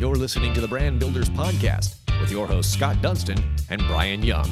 You're 0.00 0.16
listening 0.16 0.54
to 0.54 0.62
the 0.62 0.66
Brand 0.66 0.98
Builders 0.98 1.28
Podcast 1.28 1.96
with 2.22 2.30
your 2.30 2.46
hosts 2.46 2.72
Scott 2.72 3.02
Dunstan 3.02 3.36
and 3.68 3.82
Brian 3.86 4.22
Young. 4.22 4.48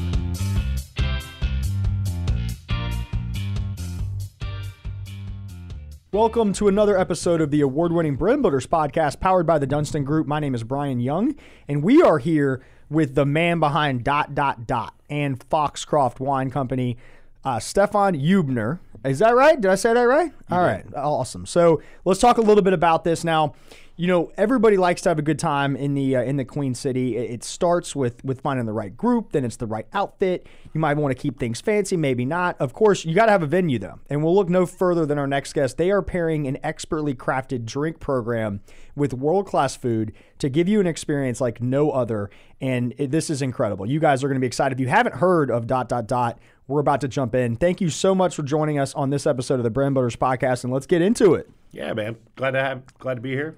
Welcome 6.12 6.52
to 6.52 6.68
another 6.68 6.98
episode 6.98 7.40
of 7.40 7.50
the 7.50 7.62
award 7.62 7.92
winning 7.92 8.16
Brand 8.16 8.42
Builders 8.42 8.66
podcast 8.66 9.20
powered 9.20 9.46
by 9.46 9.58
the 9.58 9.66
Dunstan 9.66 10.04
Group. 10.04 10.26
My 10.26 10.38
name 10.38 10.54
is 10.54 10.64
Brian 10.64 11.00
Young, 11.00 11.34
and 11.66 11.82
we 11.82 12.02
are 12.02 12.18
here 12.18 12.62
with 12.90 13.14
the 13.14 13.24
man 13.24 13.58
behind 13.58 14.04
Dot 14.04 14.34
Dot 14.34 14.66
Dot 14.66 15.00
and 15.08 15.42
Foxcroft 15.44 16.20
Wine 16.20 16.50
Company, 16.50 16.98
uh, 17.42 17.58
Stefan 17.58 18.12
Huebner. 18.12 18.82
Is 19.02 19.20
that 19.20 19.34
right? 19.34 19.58
Did 19.58 19.70
I 19.70 19.76
say 19.76 19.94
that 19.94 20.02
right? 20.02 20.30
All 20.50 20.60
right, 20.60 20.84
awesome. 20.94 21.46
So 21.46 21.80
let's 22.04 22.20
talk 22.20 22.36
a 22.36 22.42
little 22.42 22.62
bit 22.62 22.74
about 22.74 23.04
this 23.04 23.24
now. 23.24 23.54
You 24.00 24.06
know, 24.06 24.30
everybody 24.36 24.76
likes 24.76 25.02
to 25.02 25.08
have 25.08 25.18
a 25.18 25.22
good 25.22 25.40
time 25.40 25.74
in 25.74 25.94
the 25.94 26.14
uh, 26.14 26.22
in 26.22 26.36
the 26.36 26.44
Queen 26.44 26.72
City. 26.72 27.16
It, 27.16 27.30
it 27.32 27.44
starts 27.44 27.96
with 27.96 28.24
with 28.24 28.40
finding 28.42 28.64
the 28.64 28.72
right 28.72 28.96
group, 28.96 29.32
then 29.32 29.44
it's 29.44 29.56
the 29.56 29.66
right 29.66 29.88
outfit. 29.92 30.46
You 30.72 30.80
might 30.80 30.96
want 30.96 31.10
to 31.16 31.20
keep 31.20 31.40
things 31.40 31.60
fancy, 31.60 31.96
maybe 31.96 32.24
not. 32.24 32.56
Of 32.60 32.72
course, 32.72 33.04
you 33.04 33.12
got 33.12 33.26
to 33.26 33.32
have 33.32 33.42
a 33.42 33.48
venue 33.48 33.80
though, 33.80 33.98
and 34.08 34.22
we'll 34.22 34.36
look 34.36 34.48
no 34.48 34.66
further 34.66 35.04
than 35.04 35.18
our 35.18 35.26
next 35.26 35.52
guest. 35.52 35.78
They 35.78 35.90
are 35.90 36.00
pairing 36.00 36.46
an 36.46 36.58
expertly 36.62 37.12
crafted 37.12 37.64
drink 37.64 37.98
program 37.98 38.60
with 38.94 39.14
world 39.14 39.46
class 39.46 39.74
food 39.74 40.12
to 40.38 40.48
give 40.48 40.68
you 40.68 40.78
an 40.78 40.86
experience 40.86 41.40
like 41.40 41.60
no 41.60 41.90
other. 41.90 42.30
And 42.60 42.94
it, 42.98 43.10
this 43.10 43.30
is 43.30 43.42
incredible. 43.42 43.84
You 43.84 43.98
guys 43.98 44.22
are 44.22 44.28
going 44.28 44.36
to 44.36 44.40
be 44.40 44.46
excited. 44.46 44.76
If 44.76 44.80
you 44.80 44.86
haven't 44.86 45.16
heard 45.16 45.50
of 45.50 45.66
dot 45.66 45.88
dot 45.88 46.06
dot, 46.06 46.38
we're 46.68 46.78
about 46.78 47.00
to 47.00 47.08
jump 47.08 47.34
in. 47.34 47.56
Thank 47.56 47.80
you 47.80 47.90
so 47.90 48.14
much 48.14 48.36
for 48.36 48.44
joining 48.44 48.78
us 48.78 48.94
on 48.94 49.10
this 49.10 49.26
episode 49.26 49.54
of 49.54 49.64
the 49.64 49.70
Brand 49.70 49.94
Builders 49.94 50.14
Podcast, 50.14 50.62
and 50.62 50.72
let's 50.72 50.86
get 50.86 51.02
into 51.02 51.34
it. 51.34 51.50
Yeah, 51.72 51.92
man. 51.94 52.16
Glad 52.36 52.52
to 52.52 52.60
have 52.60 52.98
glad 52.98 53.16
to 53.16 53.20
be 53.20 53.30
here. 53.30 53.56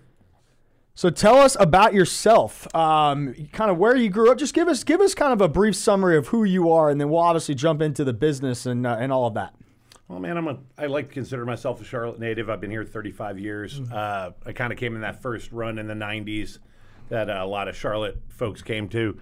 So 0.95 1.09
tell 1.09 1.37
us 1.37 1.57
about 1.59 1.95
yourself. 1.95 2.73
Um, 2.75 3.35
kind 3.53 3.71
of 3.71 3.79
where 3.79 3.97
you 3.97 4.11
grew 4.11 4.31
up. 4.31 4.39
Just 4.39 4.55
give 4.55 4.69
us 4.69 4.85
give 4.85 5.01
us 5.01 5.15
kind 5.15 5.33
of 5.33 5.41
a 5.41 5.49
brief 5.49 5.77
summary 5.77 6.17
of 6.17 6.29
who 6.29 6.45
you 6.45 6.71
are, 6.71 6.91
and 6.91 7.01
then 7.01 7.09
we'll 7.09 7.21
obviously 7.21 7.55
jump 7.55 7.81
into 7.81 8.05
the 8.05 8.13
business 8.13 8.67
and 8.67 8.87
uh, 8.87 8.97
and 8.99 9.13
all 9.13 9.27
of 9.27 9.35
that. 9.35 9.55
Well, 10.09 10.19
man, 10.19 10.37
I'm 10.37 10.49
a 10.49 10.59
I 10.77 10.87
like 10.87 11.09
to 11.09 11.15
consider 11.15 11.47
myself 11.47 11.81
a 11.81 11.85
Charlotte 11.85 12.19
native. 12.19 12.51
I've 12.51 12.61
been 12.61 12.71
here 12.71 12.85
35 12.85 13.39
years. 13.39 13.81
Uh, 13.81 14.33
I 14.45 14.53
kind 14.53 14.73
of 14.73 14.79
came 14.79 14.95
in 14.95 15.03
that 15.03 15.23
first 15.23 15.53
run 15.53 15.79
in 15.79 15.87
the 15.87 15.95
90s 15.95 16.59
that 17.11 17.31
uh, 17.31 17.41
a 17.41 17.47
lot 17.47 17.69
of 17.69 17.77
Charlotte 17.77 18.21
folks 18.29 18.61
came 18.61 18.89
to. 18.89 19.19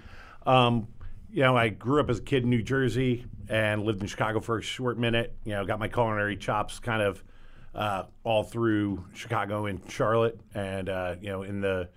Um, 0.47 0.89
you 1.31 1.43
know, 1.43 1.57
I 1.57 1.69
grew 1.69 2.01
up 2.01 2.09
as 2.09 2.21
a 2.21 2.23
kid 2.23 2.45
in 2.45 2.51
New 2.51 2.63
Jersey 2.63 3.27
and 3.49 3.85
lived 3.85 4.01
in 4.01 4.07
Chicago 4.07 4.41
for 4.41 4.59
a 4.59 4.63
short 4.63 4.99
minute. 4.99 5.37
You 5.45 5.53
know, 5.53 5.65
got 5.67 5.79
my 5.79 5.89
culinary 5.89 6.37
chops 6.37 6.79
kind 6.79 7.03
of 7.03 7.23
uh, 7.79 8.03
all 8.25 8.43
through 8.43 9.05
Chicago 9.15 9.67
and 9.67 9.81
Charlotte, 9.89 10.39
and 10.53 10.89
uh, 10.89 11.15
you 11.21 11.29
know, 11.29 11.45
in 11.45 11.61
the 11.61 11.89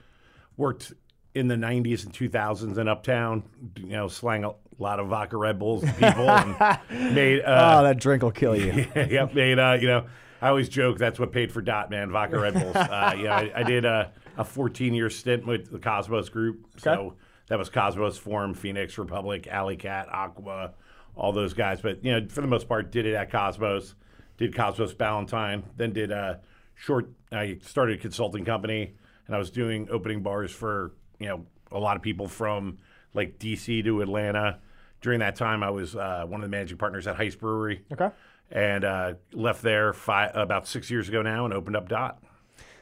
worked 0.56 0.94
in 1.34 1.48
the 1.48 1.56
'90s 1.56 2.06
and 2.06 2.14
2000s 2.14 2.78
in 2.78 2.88
Uptown. 2.88 3.44
You 3.76 3.88
know, 3.88 4.08
slang 4.08 4.46
a 4.46 4.54
lot 4.78 5.00
of 5.00 5.08
vodka 5.08 5.38
Red 5.38 5.58
Bulls 5.58 5.82
to 5.82 5.92
people, 5.94 6.30
and 6.30 6.80
made. 7.16 7.42
Uh, 7.42 7.80
oh, 7.80 7.84
that 7.84 7.98
drink 7.98 8.22
will 8.22 8.32
kill 8.32 8.56
you. 8.56 8.86
yep, 8.96 9.34
made. 9.34 9.58
Uh, 9.58 9.76
you 9.82 9.88
know, 9.88 10.06
I 10.40 10.50
always 10.50 10.70
joke 10.70 11.00
that's 11.00 11.20
what 11.20 11.32
paid 11.32 11.52
for 11.52 11.64
Dot 11.64 11.90
Man 11.90 12.12
vodka 12.12 12.40
Red 12.40 12.54
Bulls. 12.54 12.76
Uh, 12.76 13.14
you 13.18 13.24
know, 13.24 13.32
I, 13.32 13.52
I 13.56 13.64
did 13.64 13.84
a, 13.84 14.12
a 14.38 14.46
14 14.46 14.94
year 14.94 15.10
stint 15.10 15.48
with 15.48 15.72
the 15.72 15.80
Cosmos 15.80 16.30
Group, 16.30 16.68
so 16.78 17.16
that 17.48 17.58
was 17.58 17.70
Cosmos, 17.70 18.20
Forum, 18.20 18.54
Phoenix, 18.54 19.00
Republic, 19.00 19.48
Alley 19.48 19.78
Cat, 19.78 20.10
Aqua, 20.12 20.74
all 21.16 21.32
those 21.32 21.56
guys. 21.56 21.82
But 21.82 22.06
you 22.06 22.12
know, 22.12 22.28
for 22.28 22.42
the 22.42 22.48
most 22.48 22.68
part, 22.68 22.92
did 22.92 23.08
it 23.08 23.16
at 23.16 23.32
Cosmos 23.32 23.96
did 24.42 24.56
Cosmos 24.56 24.94
Ballantyne, 24.94 25.64
then 25.78 25.94
did 25.94 26.12
a 26.12 26.42
short. 26.74 27.10
I 27.32 27.60
started 27.62 28.00
a 28.00 28.02
consulting 28.02 28.44
company, 28.44 28.94
and 29.28 29.36
I 29.36 29.40
was 29.40 29.52
doing 29.52 29.88
opening 29.92 30.24
bars 30.24 30.52
for 30.52 30.94
you 31.20 31.28
know 31.28 31.46
a 31.72 31.78
lot 31.78 31.96
of 31.96 32.02
people 32.02 32.28
from 32.28 32.80
like 33.14 33.38
DC 33.38 33.84
to 33.84 34.02
Atlanta. 34.02 34.58
During 35.00 35.20
that 35.20 35.36
time, 35.36 35.64
I 35.64 35.70
was 35.70 35.96
uh, 35.96 36.26
one 36.28 36.42
of 36.42 36.50
the 36.50 36.50
managing 36.50 36.78
partners 36.78 37.08
at 37.08 37.18
Heist 37.18 37.40
Brewery. 37.40 37.84
Okay. 37.92 38.10
And 38.52 38.84
uh, 38.84 39.14
left 39.32 39.62
there 39.62 39.94
five, 39.94 40.32
about 40.36 40.68
six 40.68 40.92
years 40.92 41.08
ago 41.08 41.22
now, 41.22 41.46
and 41.46 41.54
opened 41.54 41.76
up 41.76 41.88
Dot. 41.88 42.22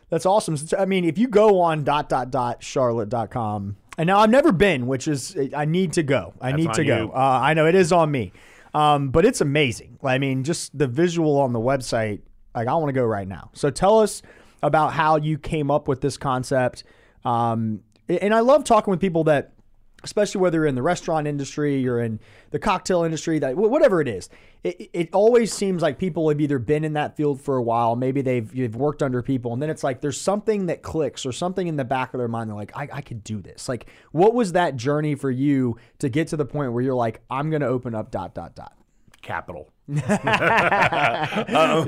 That's 0.10 0.26
awesome. 0.26 0.58
I 0.78 0.86
mean, 0.86 1.06
if 1.06 1.18
you 1.18 1.28
go 1.28 1.60
on 1.60 1.84
dot 1.84 2.10
dot 2.10 2.32
dot 2.32 2.64
charlotte.com, 2.64 3.76
and 3.98 4.08
now 4.08 4.20
I've 4.20 4.30
never 4.30 4.52
been, 4.52 4.88
which 4.88 5.08
is 5.08 5.38
I 5.56 5.66
need 5.66 5.94
to 5.94 6.04
go. 6.04 6.34
I 6.40 6.52
That's 6.52 6.64
need 6.64 6.74
to 6.74 6.86
go. 6.86 7.12
Uh, 7.14 7.40
I 7.44 7.54
know 7.54 7.68
it 7.68 7.76
is 7.76 7.92
on 7.92 8.10
me. 8.10 8.32
Um, 8.74 9.10
but 9.10 9.26
it's 9.26 9.42
amazing. 9.42 9.98
I 10.04 10.18
mean, 10.18 10.44
just 10.44 10.78
the 10.78 10.88
visual 10.88 11.38
on 11.40 11.54
the 11.54 11.60
website, 11.60 12.22
like 12.54 12.68
I 12.68 12.74
want 12.76 12.90
to 12.90 12.94
go 12.94 13.06
right 13.06 13.28
now. 13.28 13.50
So 13.54 13.70
tell 13.70 14.00
us 14.00 14.22
about 14.62 14.94
how 14.94 15.18
you 15.18 15.38
came 15.38 15.72
up 15.72 15.88
with 15.88 16.02
this 16.02 16.18
concept. 16.18 16.84
Um, 17.26 17.82
and 18.08 18.34
I 18.34 18.42
love 18.42 18.64
talking 18.64 18.92
with 18.92 19.00
people 19.00 19.24
that, 19.26 19.54
especially 20.04 20.42
whether 20.42 20.60
you're 20.60 20.66
in 20.68 20.76
the 20.76 20.82
restaurant 20.82 21.28
industry, 21.28 21.78
you're 21.80 22.00
in 22.02 22.20
the 22.52 22.60
cocktail 22.60 23.04
industry, 23.04 23.40
that 23.40 23.56
whatever 23.56 24.02
it 24.02 24.08
is, 24.08 24.30
it, 24.64 24.90
it 24.94 25.10
always 25.14 25.54
seems 25.54 25.82
like 25.82 25.98
people 25.98 26.30
have 26.30 26.40
either 26.40 26.60
been 26.60 26.84
in 26.84 26.94
that 26.94 27.16
field 27.18 27.42
for 27.42 27.58
a 27.58 27.62
while, 27.64 27.96
maybe 27.96 28.22
they've 28.22 28.54
you've 28.54 28.76
worked 28.76 29.04
under 29.04 29.22
people, 29.22 29.54
and 29.54 29.62
then 29.62 29.70
it's 29.70 29.84
like 29.84 30.02
there's 30.02 30.20
something 30.20 30.68
that 30.68 30.82
clicks 30.82 31.26
or 31.26 31.32
something 31.32 31.68
in 31.68 31.76
the 31.76 31.86
back 31.86 32.14
of 32.14 32.18
their 32.18 32.28
mind. 32.28 32.50
They're 32.50 32.56
like, 32.58 32.76
I, 32.76 32.88
I 32.94 33.02
could 33.02 33.24
do 33.24 33.42
this. 33.42 33.68
Like, 33.70 33.88
what 34.12 34.34
was 34.34 34.54
that 34.54 34.76
journey 34.76 35.16
for 35.16 35.32
you 35.32 35.78
to 36.00 36.10
get 36.10 36.28
to 36.30 36.38
the 36.38 36.46
point 36.46 36.74
where 36.74 36.84
you're 36.84 36.96
like, 36.96 37.22
I'm 37.30 37.50
going 37.50 37.62
to 37.62 37.68
open 37.68 37.94
up 37.96 38.12
dot 38.12 38.34
dot 38.34 38.56
dot. 38.56 38.74
Capital. 39.22 39.70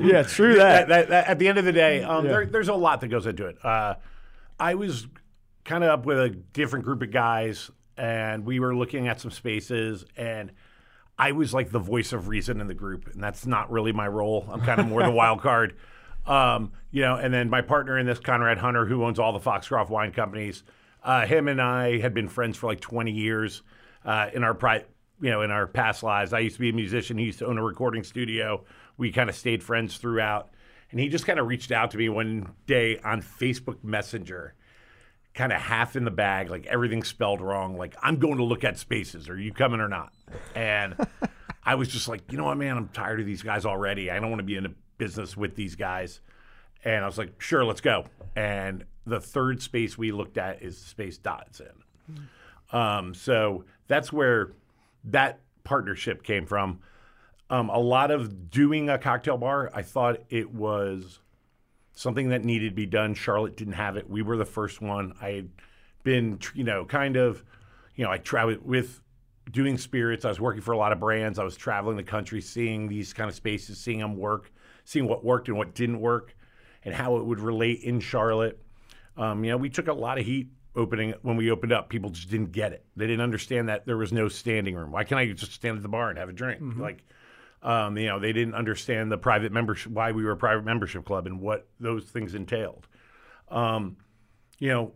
yeah, 0.02 0.22
true 0.26 0.56
that. 0.56 0.88
that, 0.88 0.88
that, 0.88 1.08
that- 1.08 1.28
at 1.28 1.38
the 1.38 1.48
end 1.48 1.58
of 1.58 1.64
the 1.64 1.72
day, 1.72 2.02
um, 2.02 2.24
there, 2.26 2.46
there's 2.46 2.68
a 2.68 2.74
lot 2.74 3.00
that 3.00 3.08
goes 3.08 3.26
into 3.26 3.46
it. 3.46 3.56
Uh, 3.64 3.94
I 4.58 4.74
was 4.74 5.06
kind 5.64 5.82
of 5.84 5.90
up 5.90 6.06
with 6.06 6.18
a 6.18 6.30
different 6.30 6.84
group 6.84 7.02
of 7.02 7.10
guys, 7.10 7.70
and 8.02 8.44
we 8.44 8.58
were 8.58 8.74
looking 8.74 9.06
at 9.06 9.20
some 9.20 9.30
spaces, 9.30 10.04
and 10.16 10.50
I 11.16 11.30
was 11.30 11.54
like 11.54 11.70
the 11.70 11.78
voice 11.78 12.12
of 12.12 12.26
reason 12.26 12.60
in 12.60 12.66
the 12.66 12.74
group, 12.74 13.06
and 13.06 13.22
that's 13.22 13.46
not 13.46 13.70
really 13.70 13.92
my 13.92 14.08
role. 14.08 14.44
I'm 14.50 14.60
kind 14.62 14.80
of 14.80 14.88
more 14.88 15.04
the 15.04 15.10
wild 15.22 15.40
card. 15.40 15.76
Um, 16.26 16.72
you 16.90 17.02
know, 17.02 17.14
and 17.14 17.32
then 17.32 17.48
my 17.48 17.60
partner 17.60 17.96
in 17.96 18.06
this, 18.06 18.18
Conrad 18.18 18.58
Hunter, 18.58 18.86
who 18.86 19.04
owns 19.04 19.20
all 19.20 19.32
the 19.32 19.38
Foxcroft 19.38 19.88
wine 19.88 20.10
companies, 20.10 20.64
uh, 21.04 21.26
him 21.26 21.46
and 21.46 21.62
I 21.62 22.00
had 22.00 22.12
been 22.12 22.28
friends 22.28 22.56
for 22.56 22.66
like 22.66 22.80
20 22.80 23.12
years 23.12 23.62
uh, 24.04 24.30
in 24.34 24.42
our 24.42 24.54
pri- 24.54 24.84
you 25.20 25.30
know, 25.30 25.42
in 25.42 25.52
our 25.52 25.68
past 25.68 26.02
lives. 26.02 26.32
I 26.32 26.40
used 26.40 26.56
to 26.56 26.60
be 26.60 26.70
a 26.70 26.74
musician. 26.74 27.18
He 27.18 27.26
used 27.26 27.38
to 27.38 27.46
own 27.46 27.56
a 27.56 27.62
recording 27.62 28.02
studio. 28.02 28.64
We 28.98 29.12
kind 29.12 29.30
of 29.30 29.36
stayed 29.36 29.62
friends 29.62 29.96
throughout. 29.96 30.50
And 30.90 30.98
he 30.98 31.08
just 31.08 31.24
kind 31.24 31.38
of 31.38 31.46
reached 31.46 31.70
out 31.70 31.92
to 31.92 31.98
me 31.98 32.08
one 32.08 32.52
day 32.66 32.98
on 32.98 33.22
Facebook 33.22 33.84
Messenger, 33.84 34.54
kind 35.34 35.52
of 35.52 35.60
half 35.60 35.96
in 35.96 36.04
the 36.04 36.10
bag, 36.10 36.50
like 36.50 36.66
everything 36.66 37.02
spelled 37.02 37.40
wrong. 37.40 37.76
Like, 37.76 37.96
I'm 38.02 38.16
going 38.16 38.36
to 38.36 38.44
look 38.44 38.64
at 38.64 38.78
spaces. 38.78 39.28
Are 39.28 39.38
you 39.38 39.52
coming 39.52 39.80
or 39.80 39.88
not? 39.88 40.12
And 40.54 40.94
I 41.64 41.74
was 41.76 41.88
just 41.88 42.08
like, 42.08 42.30
you 42.30 42.38
know 42.38 42.44
what, 42.44 42.58
man, 42.58 42.76
I'm 42.76 42.88
tired 42.88 43.20
of 43.20 43.26
these 43.26 43.42
guys 43.42 43.64
already. 43.64 44.10
I 44.10 44.18
don't 44.20 44.30
want 44.30 44.40
to 44.40 44.44
be 44.44 44.56
in 44.56 44.66
a 44.66 44.72
business 44.98 45.36
with 45.36 45.56
these 45.56 45.74
guys. 45.74 46.20
And 46.84 47.04
I 47.04 47.06
was 47.06 47.18
like, 47.18 47.40
sure, 47.40 47.64
let's 47.64 47.80
go. 47.80 48.06
And 48.36 48.84
the 49.06 49.20
third 49.20 49.62
space 49.62 49.96
we 49.96 50.12
looked 50.12 50.36
at 50.36 50.62
is 50.62 50.80
the 50.80 50.88
space 50.88 51.18
Dot's 51.18 51.60
in. 51.60 52.28
Um, 52.72 53.14
so 53.14 53.64
that's 53.86 54.12
where 54.12 54.52
that 55.04 55.40
partnership 55.64 56.22
came 56.22 56.46
from. 56.46 56.80
Um, 57.50 57.68
a 57.68 57.78
lot 57.78 58.10
of 58.10 58.50
doing 58.50 58.88
a 58.88 58.98
cocktail 58.98 59.36
bar, 59.36 59.70
I 59.74 59.82
thought 59.82 60.18
it 60.30 60.52
was 60.52 61.20
something 61.94 62.30
that 62.30 62.44
needed 62.44 62.70
to 62.70 62.74
be 62.74 62.86
done. 62.86 63.14
Charlotte 63.14 63.56
didn't 63.56 63.74
have 63.74 63.96
it. 63.96 64.08
We 64.08 64.22
were 64.22 64.36
the 64.36 64.44
first 64.44 64.80
one. 64.80 65.14
I 65.20 65.30
had 65.30 65.50
been, 66.02 66.38
you 66.54 66.64
know, 66.64 66.84
kind 66.84 67.16
of, 67.16 67.44
you 67.94 68.04
know, 68.04 68.10
I 68.10 68.18
traveled 68.18 68.64
with 68.64 69.00
doing 69.50 69.76
spirits. 69.76 70.24
I 70.24 70.28
was 70.28 70.40
working 70.40 70.62
for 70.62 70.72
a 70.72 70.78
lot 70.78 70.92
of 70.92 71.00
brands. 71.00 71.38
I 71.38 71.44
was 71.44 71.56
traveling 71.56 71.96
the 71.96 72.02
country, 72.02 72.40
seeing 72.40 72.88
these 72.88 73.12
kind 73.12 73.28
of 73.28 73.36
spaces, 73.36 73.78
seeing 73.78 73.98
them 73.98 74.16
work, 74.16 74.50
seeing 74.84 75.06
what 75.06 75.24
worked 75.24 75.48
and 75.48 75.56
what 75.56 75.74
didn't 75.74 76.00
work, 76.00 76.34
and 76.84 76.94
how 76.94 77.16
it 77.16 77.24
would 77.24 77.40
relate 77.40 77.82
in 77.82 78.00
Charlotte. 78.00 78.60
Um, 79.16 79.44
you 79.44 79.50
know, 79.50 79.56
we 79.56 79.68
took 79.68 79.88
a 79.88 79.92
lot 79.92 80.18
of 80.18 80.24
heat 80.24 80.48
opening 80.74 81.12
when 81.22 81.36
we 81.36 81.50
opened 81.50 81.72
up. 81.72 81.90
People 81.90 82.08
just 82.10 82.30
didn't 82.30 82.52
get 82.52 82.72
it. 82.72 82.84
They 82.96 83.06
didn't 83.06 83.20
understand 83.20 83.68
that 83.68 83.84
there 83.84 83.98
was 83.98 84.12
no 84.12 84.28
standing 84.28 84.74
room. 84.74 84.90
Why 84.90 85.04
can't 85.04 85.18
I 85.18 85.26
just 85.26 85.52
stand 85.52 85.76
at 85.76 85.82
the 85.82 85.88
bar 85.88 86.08
and 86.08 86.18
have 86.18 86.30
a 86.30 86.32
drink? 86.32 86.60
Like, 86.80 87.04
um, 87.62 87.96
you 87.96 88.06
know, 88.06 88.18
they 88.18 88.32
didn't 88.32 88.54
understand 88.54 89.10
the 89.10 89.18
private 89.18 89.52
membership, 89.52 89.92
why 89.92 90.12
we 90.12 90.24
were 90.24 90.32
a 90.32 90.36
private 90.36 90.64
membership 90.64 91.04
club, 91.04 91.26
and 91.26 91.40
what 91.40 91.68
those 91.78 92.04
things 92.04 92.34
entailed. 92.34 92.86
Um, 93.48 93.96
you 94.58 94.68
know, 94.68 94.92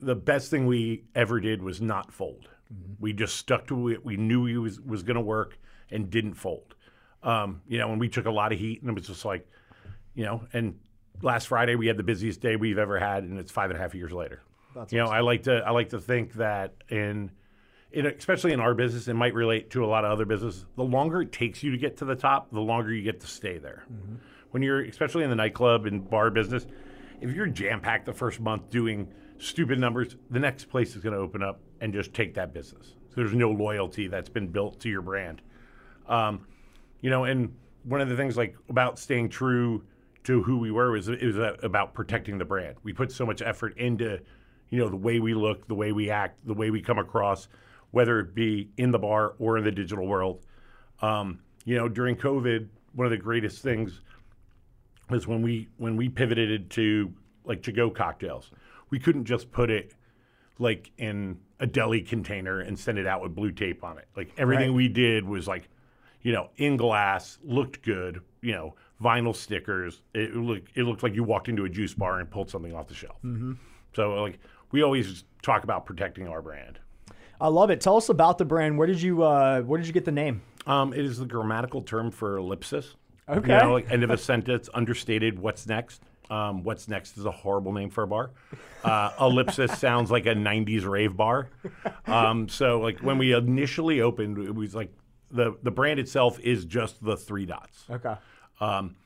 the 0.00 0.14
best 0.14 0.50
thing 0.50 0.66
we 0.66 1.04
ever 1.14 1.40
did 1.40 1.62
was 1.62 1.80
not 1.80 2.12
fold. 2.12 2.48
We 3.00 3.12
just 3.12 3.36
stuck 3.36 3.66
to 3.68 3.88
it. 3.88 4.04
We 4.04 4.16
knew 4.16 4.46
it 4.46 4.58
was 4.58 4.80
was 4.80 5.02
going 5.02 5.16
to 5.16 5.22
work 5.22 5.58
and 5.90 6.10
didn't 6.10 6.34
fold. 6.34 6.74
Um, 7.22 7.62
you 7.66 7.78
know, 7.78 7.90
and 7.90 7.98
we 7.98 8.08
took 8.08 8.26
a 8.26 8.30
lot 8.30 8.52
of 8.52 8.58
heat, 8.58 8.80
and 8.82 8.90
it 8.90 8.94
was 8.94 9.06
just 9.06 9.24
like, 9.24 9.48
you 10.14 10.24
know, 10.24 10.46
and 10.52 10.78
last 11.22 11.48
Friday 11.48 11.74
we 11.74 11.86
had 11.86 11.96
the 11.96 12.02
busiest 12.02 12.40
day 12.40 12.56
we've 12.56 12.78
ever 12.78 12.98
had, 12.98 13.24
and 13.24 13.38
it's 13.38 13.50
five 13.50 13.70
and 13.70 13.78
a 13.78 13.82
half 13.82 13.94
years 13.94 14.12
later. 14.12 14.42
you 14.90 14.98
know, 14.98 15.06
I 15.06 15.20
like 15.20 15.44
to 15.44 15.62
I 15.66 15.70
like 15.70 15.88
to 15.90 16.00
think 16.00 16.34
that 16.34 16.74
in, 16.90 17.30
in 17.92 18.06
especially 18.06 18.52
in 18.52 18.60
our 18.60 18.74
business, 18.74 19.08
it 19.08 19.14
might 19.14 19.34
relate 19.34 19.70
to 19.70 19.84
a 19.84 19.86
lot 19.86 20.04
of 20.04 20.12
other 20.12 20.24
businesses. 20.24 20.66
The 20.76 20.84
longer 20.84 21.22
it 21.22 21.32
takes 21.32 21.62
you 21.62 21.70
to 21.70 21.78
get 21.78 21.96
to 21.98 22.04
the 22.04 22.14
top, 22.14 22.50
the 22.50 22.60
longer 22.60 22.92
you 22.92 23.02
get 23.02 23.20
to 23.20 23.26
stay 23.26 23.58
there. 23.58 23.84
When 24.50 24.62
you're 24.62 24.82
especially 24.82 25.24
in 25.24 25.30
the 25.30 25.36
nightclub 25.36 25.86
and 25.86 26.08
bar 26.08 26.30
business, 26.30 26.66
if 27.20 27.34
you're 27.34 27.46
jam 27.46 27.80
packed 27.80 28.06
the 28.06 28.12
first 28.12 28.40
month 28.40 28.70
doing 28.70 29.08
stupid 29.38 29.78
numbers, 29.78 30.16
the 30.30 30.38
next 30.38 30.66
place 30.66 30.96
is 30.96 31.02
going 31.02 31.14
to 31.14 31.20
open 31.20 31.42
up 31.42 31.60
and 31.80 31.92
just 31.92 32.12
take 32.12 32.34
that 32.34 32.52
business. 32.52 32.94
So 33.08 33.14
there's 33.16 33.34
no 33.34 33.50
loyalty 33.50 34.08
that's 34.08 34.28
been 34.28 34.48
built 34.48 34.80
to 34.80 34.88
your 34.88 35.02
brand. 35.02 35.42
Um, 36.08 36.46
you 37.00 37.10
know, 37.10 37.24
and 37.24 37.54
one 37.84 38.00
of 38.00 38.08
the 38.08 38.16
things 38.16 38.36
like 38.36 38.56
about 38.68 38.98
staying 38.98 39.28
true 39.28 39.84
to 40.24 40.42
who 40.42 40.58
we 40.58 40.70
were 40.70 40.90
was 40.90 41.08
it 41.08 41.22
was 41.22 41.36
about 41.62 41.94
protecting 41.94 42.38
the 42.38 42.44
brand. 42.44 42.76
We 42.82 42.92
put 42.92 43.12
so 43.12 43.24
much 43.24 43.40
effort 43.40 43.78
into, 43.78 44.18
you 44.70 44.78
know, 44.78 44.88
the 44.88 44.96
way 44.96 45.20
we 45.20 45.34
look, 45.34 45.66
the 45.68 45.74
way 45.74 45.92
we 45.92 46.10
act, 46.10 46.46
the 46.46 46.54
way 46.54 46.70
we 46.70 46.82
come 46.82 46.98
across, 46.98 47.48
whether 47.90 48.20
it 48.20 48.34
be 48.34 48.70
in 48.76 48.90
the 48.90 48.98
bar 48.98 49.34
or 49.38 49.58
in 49.58 49.64
the 49.64 49.72
digital 49.72 50.06
world. 50.06 50.44
Um, 51.00 51.40
you 51.64 51.76
know, 51.76 51.88
during 51.88 52.16
COVID, 52.16 52.68
one 52.94 53.06
of 53.06 53.10
the 53.10 53.16
greatest 53.16 53.62
things 53.62 54.00
was 55.10 55.26
when 55.26 55.42
we 55.42 55.68
when 55.76 55.96
we 55.96 56.08
pivoted 56.08 56.70
to 56.70 57.12
like 57.44 57.62
to 57.62 57.72
go 57.72 57.90
cocktails. 57.90 58.50
We 58.90 58.98
couldn't 58.98 59.24
just 59.24 59.50
put 59.50 59.70
it 59.70 59.92
like 60.58 60.90
in 60.98 61.38
a 61.60 61.66
deli 61.66 62.00
container 62.00 62.60
and 62.60 62.78
send 62.78 62.98
it 62.98 63.06
out 63.06 63.22
with 63.22 63.34
blue 63.34 63.52
tape 63.52 63.84
on 63.84 63.98
it. 63.98 64.08
Like 64.16 64.32
everything 64.36 64.70
right. 64.70 64.76
we 64.76 64.88
did 64.88 65.24
was 65.24 65.46
like, 65.46 65.68
you 66.22 66.32
know, 66.32 66.50
in 66.56 66.76
glass, 66.76 67.38
looked 67.42 67.82
good, 67.82 68.20
you 68.42 68.52
know, 68.52 68.74
vinyl 69.02 69.34
stickers. 69.34 70.02
It 70.14 70.34
looked 70.34 70.76
it 70.76 70.84
looked 70.84 71.02
like 71.02 71.14
you 71.14 71.24
walked 71.24 71.48
into 71.48 71.64
a 71.64 71.68
juice 71.68 71.94
bar 71.94 72.20
and 72.20 72.30
pulled 72.30 72.50
something 72.50 72.74
off 72.74 72.88
the 72.88 72.94
shelf. 72.94 73.16
Mm-hmm. 73.24 73.52
So 73.94 74.22
like 74.22 74.38
we 74.70 74.82
always 74.82 75.24
talk 75.42 75.64
about 75.64 75.86
protecting 75.86 76.28
our 76.28 76.42
brand. 76.42 76.78
I 77.40 77.48
love 77.48 77.70
it. 77.70 77.80
Tell 77.80 77.96
us 77.96 78.08
about 78.08 78.38
the 78.38 78.44
brand. 78.44 78.78
Where 78.78 78.86
did 78.86 79.00
you 79.00 79.22
uh, 79.22 79.62
where 79.62 79.78
did 79.78 79.86
you 79.86 79.92
get 79.92 80.04
the 80.04 80.12
name? 80.12 80.42
Um, 80.66 80.92
it 80.92 81.04
is 81.04 81.18
the 81.18 81.26
grammatical 81.26 81.82
term 81.82 82.10
for 82.10 82.36
ellipsis. 82.36 82.94
Okay. 83.28 83.52
You 83.52 83.62
know, 83.62 83.72
like 83.72 83.90
end 83.90 84.04
of 84.04 84.10
a 84.10 84.18
sentence, 84.18 84.68
understated. 84.74 85.38
What's 85.38 85.66
next? 85.66 86.02
Um, 86.30 86.62
what's 86.62 86.88
next 86.88 87.16
is 87.16 87.24
a 87.24 87.30
horrible 87.30 87.72
name 87.72 87.90
for 87.90 88.02
a 88.02 88.06
bar. 88.06 88.30
Uh, 88.84 89.10
ellipsis 89.20 89.72
sounds 89.78 90.10
like 90.10 90.26
a 90.26 90.34
'90s 90.34 90.86
rave 90.86 91.16
bar. 91.16 91.48
Um, 92.06 92.48
so, 92.48 92.80
like 92.80 92.98
when 93.00 93.18
we 93.18 93.32
initially 93.34 94.00
opened, 94.00 94.38
it 94.38 94.54
was 94.54 94.74
like 94.74 94.92
the 95.30 95.56
the 95.62 95.70
brand 95.70 96.00
itself 96.00 96.38
is 96.40 96.64
just 96.64 97.02
the 97.02 97.16
three 97.16 97.46
dots. 97.46 97.84
Okay. 97.90 98.14
Um, 98.60 98.96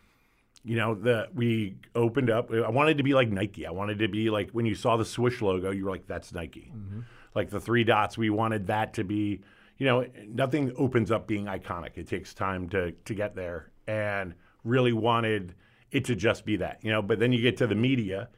you 0.65 0.77
know, 0.77 0.95
the 0.95 1.29
we 1.35 1.77
opened 1.95 2.31
up. 2.31 2.53
I 2.53 2.71
wanted 2.71 2.99
to 2.99 3.03
be 3.05 3.15
like 3.15 3.29
Nike. 3.29 3.67
I 3.67 3.73
wanted 3.73 3.99
to 4.01 4.09
be 4.09 4.31
like 4.31 4.51
when 4.51 4.67
you 4.67 4.75
saw 4.75 4.97
the 4.97 5.05
swoosh 5.05 5.43
logo, 5.43 5.71
you 5.71 5.85
were 5.85 5.91
like, 5.91 6.07
"That's 6.07 6.33
Nike." 6.33 6.73
Mm-hmm. 6.75 7.01
Like 7.35 7.51
the 7.51 7.61
three 7.61 7.85
dots, 7.85 8.19
we 8.19 8.31
wanted 8.31 8.67
that 8.69 8.95
to 8.95 9.05
be. 9.05 9.41
You 9.79 9.87
know, 9.87 10.07
nothing 10.29 10.73
opens 10.77 11.11
up 11.11 11.27
being 11.27 11.47
iconic. 11.47 11.97
It 11.97 12.07
takes 12.07 12.35
time 12.35 12.69
to 12.71 12.93
to 12.93 13.15
get 13.15 13.35
there, 13.35 13.71
and 13.87 14.35
really 14.65 14.93
wanted 14.93 15.55
it 15.91 16.05
to 16.07 16.15
just 16.15 16.45
be 16.45 16.57
that. 16.57 16.79
You 16.83 16.93
know, 16.93 17.03
but 17.03 17.19
then 17.19 17.33
you 17.33 17.43
get 17.43 17.57
to 17.59 17.67
the 17.67 17.75
media, 17.75 18.29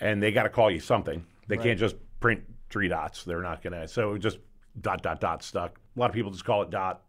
and 0.00 0.22
they 0.22 0.32
got 0.32 0.44
to 0.44 0.48
call 0.48 0.70
you 0.70 0.80
something. 0.80 1.24
They 1.48 1.56
right. 1.56 1.64
can't 1.64 1.78
just 1.78 1.96
print 2.20 2.42
three 2.70 2.88
dots. 2.88 3.24
They're 3.24 3.42
not 3.42 3.62
gonna. 3.62 3.88
So 3.88 4.16
just 4.18 4.38
dot 4.80 5.02
dot 5.02 5.20
dot 5.20 5.42
stuck. 5.42 5.78
A 5.96 6.00
lot 6.00 6.10
of 6.10 6.14
people 6.14 6.30
just 6.30 6.44
call 6.44 6.62
it 6.62 6.70
dot. 6.70 7.02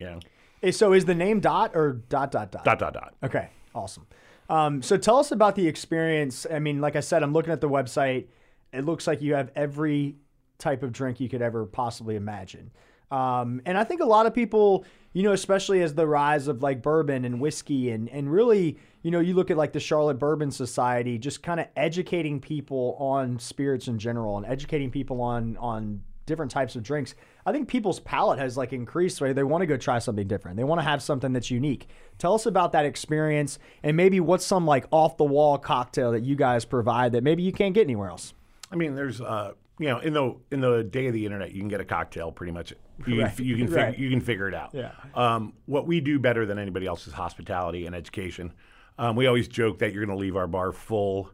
You 0.00 0.06
know. 0.06 0.70
So 0.70 0.92
is 0.92 1.04
the 1.04 1.14
name 1.14 1.40
dot 1.40 1.72
or 1.74 1.92
dot 2.08 2.30
dot 2.30 2.50
dot? 2.52 2.64
Dot 2.64 2.78
dot 2.78 2.94
dot. 2.94 3.14
Okay. 3.22 3.50
Awesome. 3.74 4.06
Um, 4.48 4.82
so 4.82 4.96
tell 4.96 5.18
us 5.18 5.32
about 5.32 5.56
the 5.56 5.66
experience. 5.66 6.46
I 6.50 6.58
mean, 6.58 6.80
like 6.80 6.96
I 6.96 7.00
said, 7.00 7.22
I'm 7.22 7.32
looking 7.32 7.52
at 7.52 7.60
the 7.60 7.68
website. 7.68 8.26
It 8.72 8.84
looks 8.84 9.06
like 9.06 9.22
you 9.22 9.34
have 9.34 9.50
every 9.54 10.16
type 10.64 10.82
of 10.82 10.92
drink 10.92 11.20
you 11.20 11.28
could 11.28 11.42
ever 11.42 11.66
possibly 11.66 12.16
imagine. 12.16 12.70
Um, 13.10 13.60
and 13.66 13.76
I 13.76 13.84
think 13.84 14.00
a 14.00 14.06
lot 14.06 14.24
of 14.26 14.34
people, 14.34 14.84
you 15.12 15.22
know, 15.22 15.32
especially 15.32 15.82
as 15.82 15.94
the 15.94 16.06
rise 16.06 16.48
of 16.48 16.62
like 16.62 16.82
bourbon 16.82 17.24
and 17.24 17.38
whiskey 17.38 17.90
and, 17.90 18.08
and 18.08 18.32
really, 18.32 18.78
you 19.02 19.10
know, 19.10 19.20
you 19.20 19.34
look 19.34 19.50
at 19.50 19.58
like 19.58 19.74
the 19.74 19.78
Charlotte 19.78 20.18
Bourbon 20.18 20.50
Society, 20.50 21.18
just 21.18 21.42
kind 21.42 21.60
of 21.60 21.66
educating 21.76 22.40
people 22.40 22.96
on 22.98 23.38
spirits 23.38 23.88
in 23.88 23.98
general 23.98 24.38
and 24.38 24.46
educating 24.46 24.90
people 24.90 25.20
on, 25.20 25.56
on 25.58 26.02
different 26.24 26.50
types 26.50 26.74
of 26.76 26.82
drinks. 26.82 27.14
I 27.44 27.52
think 27.52 27.68
people's 27.68 28.00
palate 28.00 28.38
has 28.38 28.56
like 28.56 28.72
increased. 28.72 29.20
Right? 29.20 29.36
They 29.36 29.44
want 29.44 29.60
to 29.60 29.66
go 29.66 29.76
try 29.76 29.98
something 29.98 30.26
different. 30.26 30.56
They 30.56 30.64
want 30.64 30.80
to 30.80 30.86
have 30.86 31.02
something 31.02 31.34
that's 31.34 31.50
unique. 31.50 31.88
Tell 32.18 32.34
us 32.34 32.46
about 32.46 32.72
that 32.72 32.86
experience 32.86 33.58
and 33.82 33.96
maybe 33.96 34.18
what's 34.18 34.46
some 34.46 34.66
like 34.66 34.86
off 34.90 35.18
the 35.18 35.24
wall 35.24 35.58
cocktail 35.58 36.12
that 36.12 36.22
you 36.22 36.36
guys 36.36 36.64
provide 36.64 37.12
that 37.12 37.22
maybe 37.22 37.42
you 37.42 37.52
can't 37.52 37.74
get 37.74 37.82
anywhere 37.82 38.08
else. 38.08 38.32
I 38.72 38.76
mean, 38.76 38.94
there's 38.94 39.20
uh, 39.20 39.52
you 39.78 39.88
know, 39.88 39.98
in 39.98 40.12
the 40.12 40.36
in 40.50 40.60
the 40.60 40.84
day 40.84 41.06
of 41.06 41.12
the 41.12 41.24
internet, 41.24 41.52
you 41.52 41.60
can 41.60 41.68
get 41.68 41.80
a 41.80 41.84
cocktail 41.84 42.32
pretty 42.32 42.52
much. 42.52 42.72
You 43.08 43.22
right. 43.22 43.36
can 43.36 43.44
you 43.44 43.56
can, 43.56 43.72
right. 43.72 43.98
you 43.98 44.08
can 44.08 44.20
figure 44.20 44.46
it 44.46 44.54
out. 44.54 44.70
Yeah. 44.72 44.92
Um, 45.16 45.54
what 45.66 45.84
we 45.84 46.00
do 46.00 46.20
better 46.20 46.46
than 46.46 46.60
anybody 46.60 46.86
else 46.86 47.08
is 47.08 47.12
hospitality 47.12 47.86
and 47.86 47.94
education. 47.96 48.52
Um, 48.98 49.16
we 49.16 49.26
always 49.26 49.48
joke 49.48 49.80
that 49.80 49.92
you're 49.92 50.06
going 50.06 50.16
to 50.16 50.20
leave 50.20 50.36
our 50.36 50.46
bar 50.46 50.70
full, 50.70 51.28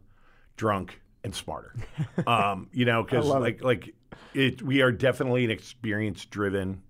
drunk, 0.57 0.99
and 1.23 1.35
smarter. 1.35 1.75
Um, 2.25 2.67
you 2.73 2.85
know, 2.85 3.03
because 3.03 3.27
like 3.27 3.57
it. 3.59 3.63
like 3.63 3.93
it, 4.33 4.63
we 4.63 4.81
are 4.81 4.91
definitely 4.91 5.45
an 5.45 5.51
experience 5.51 6.25
driven 6.25 6.81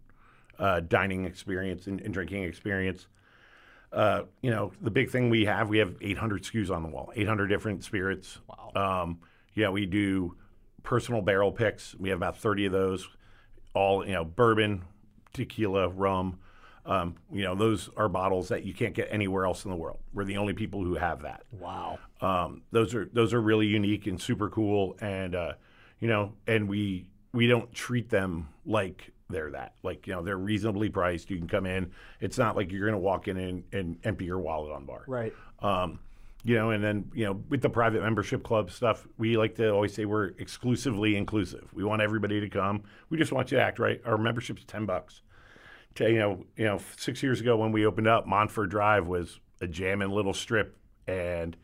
uh, 0.61 0.79
dining 0.79 1.25
experience 1.25 1.87
and, 1.87 1.99
and 1.99 2.13
drinking 2.13 2.43
experience. 2.43 3.07
Uh, 3.91 4.23
you 4.41 4.51
know, 4.51 4.71
the 4.81 4.91
big 4.91 5.09
thing 5.09 5.29
we 5.29 5.43
have, 5.45 5.67
we 5.67 5.79
have 5.79 5.95
800 5.99 6.43
SKUs 6.43 6.73
on 6.73 6.83
the 6.83 6.89
wall, 6.89 7.11
800 7.13 7.47
different 7.47 7.83
spirits. 7.83 8.39
Wow. 8.47 9.01
Um, 9.03 9.19
yeah, 9.53 9.69
we 9.69 9.85
do 9.85 10.35
personal 10.83 11.21
barrel 11.21 11.51
picks. 11.51 11.95
We 11.95 12.09
have 12.09 12.19
about 12.19 12.37
30 12.37 12.67
of 12.67 12.71
those, 12.71 13.07
all, 13.73 14.05
you 14.05 14.13
know, 14.13 14.23
bourbon, 14.23 14.83
tequila, 15.33 15.89
rum. 15.89 16.39
Um, 16.85 17.15
you 17.31 17.43
know, 17.43 17.53
those 17.53 17.89
are 17.95 18.09
bottles 18.09 18.49
that 18.49 18.63
you 18.63 18.73
can't 18.73 18.95
get 18.95 19.07
anywhere 19.11 19.45
else 19.45 19.65
in 19.65 19.71
the 19.71 19.77
world. 19.77 19.99
We're 20.13 20.25
the 20.25 20.37
only 20.37 20.53
people 20.53 20.83
who 20.83 20.95
have 20.95 21.21
that. 21.21 21.43
Wow. 21.51 21.99
Um, 22.21 22.63
those 22.71 22.95
are 22.95 23.05
those 23.13 23.33
are 23.33 23.41
really 23.41 23.67
unique 23.67 24.07
and 24.07 24.19
super 24.19 24.49
cool, 24.49 24.97
and 24.99 25.35
uh, 25.35 25.53
you 25.99 26.07
know, 26.07 26.33
and 26.47 26.67
we 26.67 27.07
we 27.33 27.45
don't 27.47 27.71
treat 27.71 28.09
them 28.09 28.49
like 28.65 29.11
they're 29.29 29.51
that. 29.51 29.75
Like 29.83 30.07
you 30.07 30.13
know, 30.13 30.21
they're 30.21 30.37
reasonably 30.37 30.89
priced. 30.89 31.29
You 31.29 31.37
can 31.37 31.47
come 31.47 31.65
in. 31.65 31.91
It's 32.19 32.37
not 32.37 32.55
like 32.55 32.71
you're 32.71 32.87
going 32.87 32.93
to 32.93 32.97
walk 32.99 33.27
in 33.27 33.37
and, 33.37 33.63
and, 33.71 33.97
empty 34.03 34.25
your 34.25 34.39
wallet 34.39 34.71
on 34.71 34.85
bar. 34.85 35.03
Right. 35.07 35.33
Um, 35.59 35.99
you 36.43 36.55
know, 36.55 36.71
and 36.71 36.83
then 36.83 37.11
you 37.13 37.25
know, 37.25 37.43
with 37.49 37.61
the 37.61 37.69
private 37.69 38.01
membership 38.01 38.43
club 38.43 38.71
stuff, 38.71 39.07
we 39.17 39.37
like 39.37 39.55
to 39.55 39.69
always 39.71 39.93
say 39.93 40.05
we're 40.05 40.29
exclusively 40.39 41.15
inclusive. 41.15 41.69
We 41.73 41.83
want 41.83 42.01
everybody 42.01 42.39
to 42.39 42.49
come. 42.49 42.83
We 43.09 43.17
just 43.17 43.31
want 43.31 43.51
you 43.51 43.57
to 43.57 43.63
act 43.63 43.79
right. 43.79 44.01
Our 44.05 44.17
membership's 44.17 44.63
ten 44.65 44.85
bucks. 44.85 45.21
To, 45.95 46.09
you 46.09 46.19
know, 46.19 46.45
you 46.55 46.65
know, 46.65 46.79
six 46.97 47.21
years 47.21 47.41
ago 47.41 47.57
when 47.57 47.71
we 47.71 47.85
opened 47.85 48.07
up, 48.07 48.25
Montford 48.25 48.71
Drive 48.71 49.07
was 49.07 49.39
a 49.59 49.67
jamming 49.67 50.09
little 50.09 50.33
strip, 50.33 50.77
and 51.07 51.55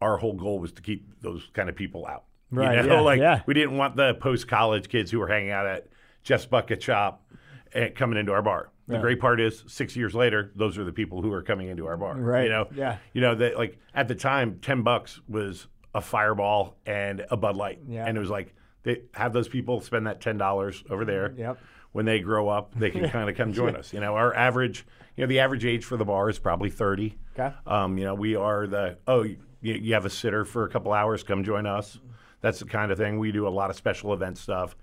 our 0.00 0.16
whole 0.16 0.34
goal 0.34 0.58
was 0.58 0.72
to 0.72 0.82
keep 0.82 1.20
those 1.20 1.48
kind 1.52 1.68
of 1.68 1.74
people 1.74 2.06
out. 2.06 2.24
Right. 2.50 2.76
You 2.76 2.88
know, 2.88 2.96
yeah, 2.96 3.00
like 3.00 3.18
yeah. 3.18 3.42
we 3.46 3.54
didn't 3.54 3.76
want 3.76 3.96
the 3.96 4.14
post 4.14 4.48
college 4.48 4.88
kids 4.88 5.10
who 5.10 5.18
were 5.18 5.28
hanging 5.28 5.50
out 5.50 5.66
at 5.66 5.88
Jeff's 6.22 6.46
Bucket 6.46 6.82
Shop 6.82 7.26
and 7.72 7.94
coming 7.94 8.18
into 8.18 8.32
our 8.32 8.42
bar. 8.42 8.70
The 8.86 8.96
yeah. 8.96 9.00
great 9.00 9.20
part 9.20 9.40
is 9.40 9.64
six 9.66 9.96
years 9.96 10.14
later, 10.14 10.52
those 10.54 10.76
are 10.76 10.84
the 10.84 10.92
people 10.92 11.22
who 11.22 11.32
are 11.32 11.42
coming 11.42 11.68
into 11.68 11.86
our 11.86 11.96
bar. 11.96 12.16
Right. 12.16 12.44
You 12.44 12.50
know. 12.50 12.68
Yeah. 12.74 12.98
You 13.12 13.20
know 13.22 13.34
that 13.34 13.56
like 13.56 13.78
at 13.94 14.08
the 14.08 14.14
time, 14.14 14.58
ten 14.60 14.82
bucks 14.82 15.20
was 15.28 15.68
a 15.94 16.00
Fireball 16.00 16.76
and 16.84 17.24
a 17.30 17.36
Bud 17.36 17.56
Light. 17.56 17.78
Yeah. 17.88 18.04
And 18.06 18.16
it 18.16 18.20
was 18.20 18.30
like 18.30 18.54
they 18.82 19.02
have 19.14 19.32
those 19.32 19.48
people 19.48 19.80
spend 19.80 20.06
that 20.06 20.20
ten 20.20 20.36
dollars 20.36 20.84
over 20.90 21.04
there. 21.04 21.32
Yep. 21.36 21.58
When 21.92 22.04
they 22.04 22.20
grow 22.20 22.48
up, 22.48 22.72
they 22.76 22.90
can 22.90 23.08
kind 23.10 23.30
of 23.30 23.36
come 23.36 23.52
join 23.52 23.76
us. 23.76 23.92
You 23.92 24.00
know, 24.00 24.16
our 24.16 24.34
average, 24.34 24.84
you 25.16 25.22
know, 25.22 25.28
the 25.28 25.40
average 25.40 25.64
age 25.64 25.84
for 25.84 25.96
the 25.96 26.04
bar 26.04 26.28
is 26.28 26.38
probably 26.38 26.68
thirty. 26.70 27.16
Okay. 27.38 27.54
Um, 27.66 27.96
you 27.96 28.04
know, 28.04 28.14
we 28.14 28.36
are 28.36 28.66
the 28.66 28.98
oh, 29.06 29.22
you, 29.22 29.38
you 29.62 29.94
have 29.94 30.04
a 30.04 30.10
sitter 30.10 30.44
for 30.44 30.64
a 30.64 30.68
couple 30.68 30.92
hours, 30.92 31.22
come 31.22 31.42
join 31.42 31.66
us. 31.66 31.98
That's 32.42 32.58
the 32.58 32.66
kind 32.66 32.92
of 32.92 32.98
thing 32.98 33.18
we 33.18 33.32
do. 33.32 33.46
A 33.46 33.48
lot 33.48 33.70
of 33.70 33.76
special 33.76 34.12
event 34.12 34.36
stuff 34.36 34.76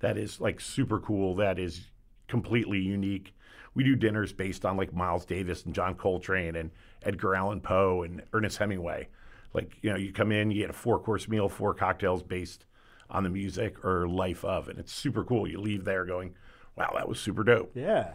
that 0.00 0.18
is 0.18 0.40
like 0.40 0.60
super 0.60 1.00
cool. 1.00 1.36
That 1.36 1.58
is 1.58 1.86
completely 2.28 2.80
unique 2.80 3.32
we 3.76 3.84
do 3.84 3.94
dinners 3.94 4.32
based 4.32 4.64
on 4.64 4.76
like 4.76 4.92
Miles 4.92 5.26
Davis 5.26 5.64
and 5.64 5.74
John 5.74 5.94
Coltrane 5.94 6.56
and 6.56 6.70
Edgar 7.02 7.36
Allan 7.36 7.60
Poe 7.60 8.02
and 8.02 8.22
Ernest 8.32 8.56
Hemingway. 8.56 9.08
Like, 9.52 9.76
you 9.82 9.90
know, 9.90 9.96
you 9.96 10.12
come 10.12 10.32
in, 10.32 10.50
you 10.50 10.62
get 10.62 10.70
a 10.70 10.72
four 10.72 10.98
course 10.98 11.28
meal, 11.28 11.48
four 11.48 11.74
cocktails 11.74 12.22
based 12.22 12.64
on 13.10 13.22
the 13.22 13.28
music 13.30 13.84
or 13.84 14.08
life 14.08 14.44
of, 14.44 14.68
and 14.68 14.78
it's 14.78 14.92
super 14.92 15.22
cool. 15.22 15.46
You 15.46 15.60
leave 15.60 15.84
there 15.84 16.04
going, 16.06 16.34
wow, 16.74 16.92
that 16.96 17.08
was 17.08 17.20
super 17.20 17.44
dope. 17.44 17.70
Yeah. 17.74 18.14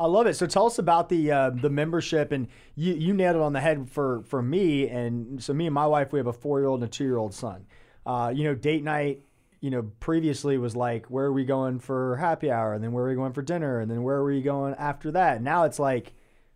I 0.00 0.06
love 0.06 0.26
it. 0.26 0.34
So 0.34 0.46
tell 0.46 0.66
us 0.66 0.78
about 0.78 1.10
the 1.10 1.30
uh, 1.30 1.50
the 1.50 1.70
membership, 1.70 2.32
and 2.32 2.48
you 2.74 2.94
you 2.94 3.14
nailed 3.14 3.36
it 3.36 3.42
on 3.42 3.52
the 3.52 3.60
head 3.60 3.88
for 3.88 4.22
for 4.22 4.42
me. 4.42 4.88
And 4.88 5.40
so 5.40 5.52
me 5.52 5.66
and 5.66 5.74
my 5.74 5.86
wife, 5.86 6.12
we 6.12 6.18
have 6.18 6.26
a 6.26 6.32
four 6.32 6.58
year 6.58 6.68
old 6.68 6.80
and 6.80 6.88
a 6.88 6.90
two 6.90 7.04
year 7.04 7.18
old 7.18 7.34
son. 7.34 7.66
Uh, 8.04 8.32
you 8.34 8.42
know, 8.42 8.54
date 8.54 8.82
night 8.82 9.22
you 9.62 9.70
know, 9.70 9.82
previously 10.00 10.58
was 10.58 10.74
like, 10.74 11.06
where 11.06 11.26
are 11.26 11.32
we 11.32 11.44
going 11.44 11.78
for 11.78 12.16
happy 12.16 12.50
hour? 12.50 12.74
And 12.74 12.82
then 12.82 12.92
where 12.92 13.04
are 13.04 13.08
we 13.08 13.14
going 13.14 13.32
for 13.32 13.42
dinner? 13.42 13.78
And 13.78 13.88
then 13.88 14.02
where 14.02 14.16
are 14.16 14.24
we 14.24 14.42
going 14.42 14.74
after 14.74 15.12
that? 15.12 15.40
Now 15.40 15.62
it's 15.62 15.78
like, 15.78 16.12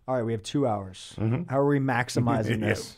all 0.09 0.17
right, 0.17 0.25
we 0.25 0.33
have 0.33 0.43
two 0.43 0.67
hours. 0.67 1.15
Mm-hmm. 1.17 1.49
How 1.49 1.61
are 1.61 1.67
we 1.67 1.79
maximizing 1.79 2.61
this? 2.61 2.97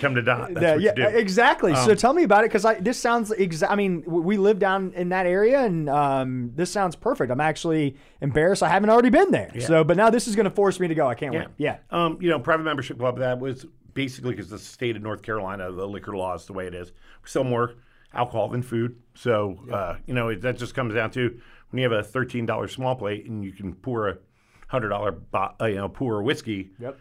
Come 0.00 0.14
to 0.14 0.22
dot. 0.22 0.52
yeah, 0.60 0.76
yeah 0.78 1.08
exactly. 1.08 1.72
Um, 1.72 1.84
so 1.84 1.96
tell 1.96 2.12
me 2.12 2.22
about 2.22 2.44
it 2.44 2.50
because 2.50 2.64
I 2.64 2.74
this 2.74 2.98
sounds 2.98 3.30
exa- 3.30 3.68
I 3.68 3.74
mean, 3.74 4.04
we 4.06 4.36
live 4.36 4.60
down 4.60 4.92
in 4.94 5.08
that 5.08 5.26
area, 5.26 5.64
and 5.64 5.88
um, 5.88 6.52
this 6.54 6.70
sounds 6.70 6.94
perfect. 6.94 7.32
I'm 7.32 7.40
actually 7.40 7.96
embarrassed 8.20 8.62
I 8.62 8.68
haven't 8.68 8.90
already 8.90 9.10
been 9.10 9.32
there. 9.32 9.50
Yeah. 9.52 9.66
So, 9.66 9.84
but 9.84 9.96
now 9.96 10.10
this 10.10 10.28
is 10.28 10.36
going 10.36 10.44
to 10.44 10.50
force 10.50 10.78
me 10.78 10.86
to 10.88 10.94
go. 10.94 11.08
I 11.08 11.14
can't 11.14 11.34
yeah. 11.34 11.40
wait. 11.40 11.48
Yeah. 11.56 11.76
Um, 11.90 12.18
you 12.20 12.30
know, 12.30 12.38
private 12.38 12.64
membership 12.64 12.98
club. 12.98 13.18
That 13.18 13.40
was 13.40 13.66
basically 13.94 14.32
because 14.32 14.50
the 14.50 14.58
state 14.58 14.96
of 14.96 15.02
North 15.02 15.22
Carolina, 15.22 15.70
the 15.72 15.86
liquor 15.86 16.16
law 16.16 16.34
is 16.34 16.46
the 16.46 16.52
way 16.52 16.66
it 16.66 16.74
is. 16.74 16.90
We 17.22 17.28
sell 17.28 17.44
more 17.44 17.74
alcohol 18.14 18.48
than 18.48 18.62
food. 18.62 18.96
So 19.14 19.58
uh, 19.72 19.96
you 20.06 20.14
know 20.14 20.28
it, 20.28 20.40
that 20.42 20.58
just 20.58 20.74
comes 20.74 20.94
down 20.94 21.10
to 21.12 21.40
when 21.70 21.82
you 21.82 21.88
have 21.90 21.98
a 21.98 22.02
thirteen 22.02 22.46
dollar 22.46 22.68
small 22.68 22.94
plate 22.96 23.26
and 23.26 23.44
you 23.44 23.52
can 23.52 23.74
pour 23.74 24.08
a 24.08 24.18
hundred 24.68 24.88
dollar 24.88 25.12
bo- 25.12 25.54
uh, 25.60 25.66
you 25.66 25.76
know 25.76 25.88
pour 25.88 26.20
a 26.20 26.22
whiskey. 26.24 26.70
Yep. 26.78 26.98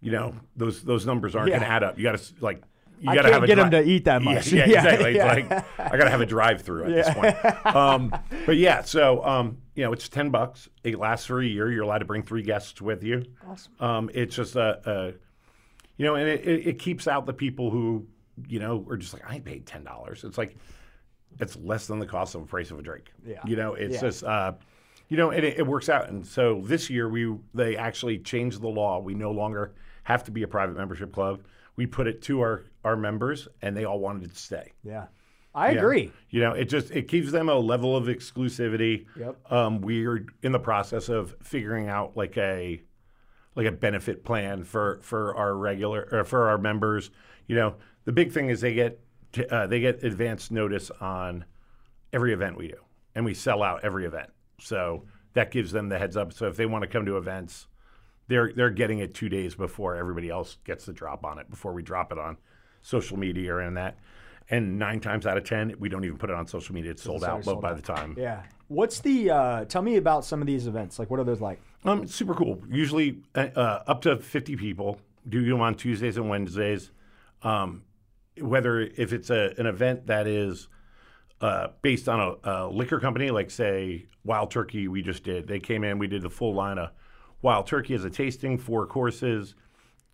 You 0.00 0.12
know 0.12 0.34
those 0.56 0.82
those 0.82 1.06
numbers 1.06 1.34
aren't 1.34 1.48
Yeah. 1.48 1.58
going 1.58 1.68
to 1.68 1.72
add 1.74 1.82
up. 1.82 1.96
You 1.98 2.04
got 2.04 2.18
to 2.18 2.34
like. 2.40 2.62
You 3.00 3.10
I 3.10 3.16
gotta 3.16 3.28
can't 3.30 3.34
have 3.34 3.42
a 3.42 3.46
get 3.48 3.70
dri- 3.70 3.70
to 3.82 3.90
eat 3.90 4.04
that 4.04 4.22
much. 4.22 4.52
Yeah, 4.52 4.66
yeah, 4.66 4.72
Yeah, 4.84 4.92
exactly. 4.94 5.14
yeah. 5.16 5.32
It's 5.34 5.50
like 5.50 5.90
I 5.92 5.96
got 5.98 6.04
to 6.04 6.10
have 6.10 6.20
a 6.20 6.26
drive 6.26 6.62
through 6.62 6.84
at 6.84 6.90
this 6.90 7.12
point. 7.12 7.36
Um, 7.76 8.14
but 8.46 8.56
yeah, 8.56 8.82
so 8.82 9.22
um, 9.24 9.58
you 9.74 9.82
know, 9.84 9.92
it's 9.92 10.08
ten 10.08 10.30
bucks. 10.30 10.68
It 10.84 10.96
lasts 10.98 11.26
for 11.26 11.40
a 11.40 11.44
year. 11.44 11.70
You're 11.72 11.82
allowed 11.82 11.98
to 11.98 12.04
bring 12.04 12.22
three 12.22 12.42
guests 12.42 12.80
with 12.80 13.02
you. 13.02 13.24
Awesome. 13.48 13.72
Um, 13.80 14.10
it's 14.14 14.36
just 14.36 14.54
a, 14.54 14.78
a 14.88 15.12
you 15.96 16.04
know, 16.06 16.14
and 16.14 16.28
it, 16.28 16.46
it, 16.46 16.66
it 16.68 16.78
keeps 16.78 17.08
out 17.08 17.26
the 17.26 17.32
people 17.32 17.70
who 17.70 18.06
you 18.48 18.58
know 18.58 18.84
are 18.88 18.96
just 18.96 19.12
like 19.12 19.28
I 19.28 19.36
ain't 19.36 19.44
paid 19.44 19.66
ten 19.66 19.84
dollars. 19.84 20.24
It's 20.24 20.38
like 20.38 20.56
it's 21.40 21.56
less 21.56 21.86
than 21.86 21.98
the 21.98 22.06
cost 22.06 22.34
of 22.34 22.42
a 22.42 22.46
price 22.46 22.70
of 22.70 22.78
a 22.78 22.82
drink. 22.82 23.10
Yeah. 23.26 23.40
You 23.44 23.56
know, 23.56 23.74
it's 23.74 23.94
Yeah. 23.96 24.00
just 24.00 24.24
uh, 24.24 24.52
you 25.08 25.16
know, 25.16 25.30
and 25.30 25.44
it, 25.44 25.58
it 25.58 25.66
works 25.66 25.88
out. 25.88 26.08
And 26.08 26.26
so 26.26 26.62
this 26.64 26.88
year 26.88 27.08
we 27.08 27.34
they 27.54 27.76
actually 27.76 28.18
changed 28.18 28.60
the 28.60 28.68
law. 28.68 28.98
We 29.00 29.14
no 29.14 29.30
longer 29.32 29.74
have 30.04 30.24
to 30.24 30.30
be 30.30 30.42
a 30.42 30.48
private 30.48 30.76
membership 30.76 31.12
club. 31.12 31.40
We 31.76 31.86
put 31.86 32.06
it 32.06 32.22
to 32.22 32.40
our 32.40 32.64
our 32.84 32.96
members, 32.96 33.48
and 33.62 33.76
they 33.76 33.84
all 33.84 33.98
wanted 33.98 34.30
to 34.32 34.38
stay. 34.38 34.72
Yeah. 34.82 35.06
I 35.56 35.70
agree. 35.70 36.10
You 36.30 36.40
know, 36.40 36.52
it 36.52 36.64
just 36.64 36.90
it 36.90 37.06
gives 37.06 37.30
them 37.30 37.48
a 37.48 37.54
level 37.54 37.96
of 37.96 38.06
exclusivity. 38.06 39.06
Yep. 39.16 39.52
Um, 39.52 39.80
we're 39.80 40.26
in 40.42 40.50
the 40.50 40.58
process 40.58 41.08
of 41.08 41.36
figuring 41.42 41.88
out 41.88 42.16
like 42.16 42.36
a 42.36 42.80
like 43.54 43.66
a 43.66 43.72
benefit 43.72 44.24
plan 44.24 44.64
for 44.64 44.98
for 45.02 45.36
our 45.36 45.54
regular 45.54 46.08
or 46.10 46.24
for 46.24 46.48
our 46.48 46.58
members. 46.58 47.10
You 47.46 47.54
know, 47.56 47.74
the 48.04 48.12
big 48.12 48.32
thing 48.32 48.48
is 48.48 48.60
they 48.60 48.74
get 48.74 49.00
t- 49.32 49.46
uh, 49.46 49.66
they 49.66 49.80
get 49.80 50.02
advance 50.02 50.50
notice 50.50 50.90
on 51.00 51.44
every 52.12 52.32
event 52.32 52.56
we 52.56 52.68
do, 52.68 52.78
and 53.14 53.24
we 53.24 53.34
sell 53.34 53.62
out 53.62 53.84
every 53.84 54.04
event. 54.06 54.30
So 54.60 55.04
that 55.34 55.50
gives 55.50 55.72
them 55.72 55.88
the 55.88 55.98
heads 55.98 56.16
up. 56.16 56.32
So 56.32 56.46
if 56.46 56.56
they 56.56 56.66
want 56.66 56.82
to 56.82 56.88
come 56.88 57.06
to 57.06 57.16
events, 57.16 57.66
they're 58.28 58.52
they're 58.54 58.70
getting 58.70 58.98
it 59.00 59.14
two 59.14 59.28
days 59.28 59.54
before 59.54 59.96
everybody 59.96 60.30
else 60.30 60.56
gets 60.64 60.86
the 60.86 60.92
drop 60.92 61.24
on 61.24 61.38
it 61.38 61.50
before 61.50 61.72
we 61.72 61.82
drop 61.82 62.12
it 62.12 62.18
on 62.18 62.36
social 62.82 63.18
media 63.18 63.58
and 63.58 63.76
that. 63.76 63.98
And 64.50 64.78
nine 64.78 65.00
times 65.00 65.26
out 65.26 65.38
of 65.38 65.44
ten, 65.44 65.74
we 65.78 65.88
don't 65.88 66.04
even 66.04 66.18
put 66.18 66.28
it 66.30 66.36
on 66.36 66.46
social 66.46 66.74
media. 66.74 66.90
It's 66.90 67.02
sold 67.02 67.22
already 67.22 67.38
out 67.38 67.44
sold 67.44 67.62
by 67.62 67.70
out. 67.70 67.76
the 67.76 67.82
time. 67.82 68.14
Yeah. 68.18 68.42
What's 68.68 69.00
the? 69.00 69.30
Uh, 69.30 69.64
tell 69.64 69.82
me 69.82 69.96
about 69.96 70.24
some 70.24 70.40
of 70.40 70.46
these 70.46 70.66
events. 70.66 70.98
Like, 70.98 71.10
what 71.10 71.18
are 71.18 71.24
those 71.24 71.40
like? 71.40 71.60
Um, 71.84 72.06
super 72.06 72.34
cool. 72.34 72.62
Usually 72.70 73.22
uh, 73.34 73.48
uh, 73.56 73.82
up 73.86 74.02
to 74.02 74.16
50 74.18 74.56
people. 74.56 75.00
Do 75.26 75.42
them 75.42 75.60
on 75.62 75.74
Tuesdays 75.74 76.18
and 76.18 76.28
Wednesdays. 76.28 76.90
Um, 77.42 77.82
whether 78.40 78.80
if 78.80 79.12
it's 79.12 79.30
a, 79.30 79.54
an 79.58 79.66
event 79.66 80.06
that 80.06 80.26
is 80.26 80.68
uh, 81.40 81.68
based 81.82 82.08
on 82.08 82.20
a, 82.20 82.50
a 82.50 82.68
liquor 82.68 83.00
company, 83.00 83.30
like 83.30 83.50
say 83.50 84.06
Wild 84.24 84.50
Turkey, 84.50 84.88
we 84.88 85.02
just 85.02 85.24
did. 85.24 85.46
They 85.46 85.60
came 85.60 85.84
in, 85.84 85.98
we 85.98 86.06
did 86.06 86.22
the 86.22 86.30
full 86.30 86.54
line 86.54 86.78
of 86.78 86.90
Wild 87.42 87.66
Turkey 87.66 87.94
as 87.94 88.04
a 88.04 88.10
tasting, 88.10 88.56
four 88.58 88.86
courses, 88.86 89.54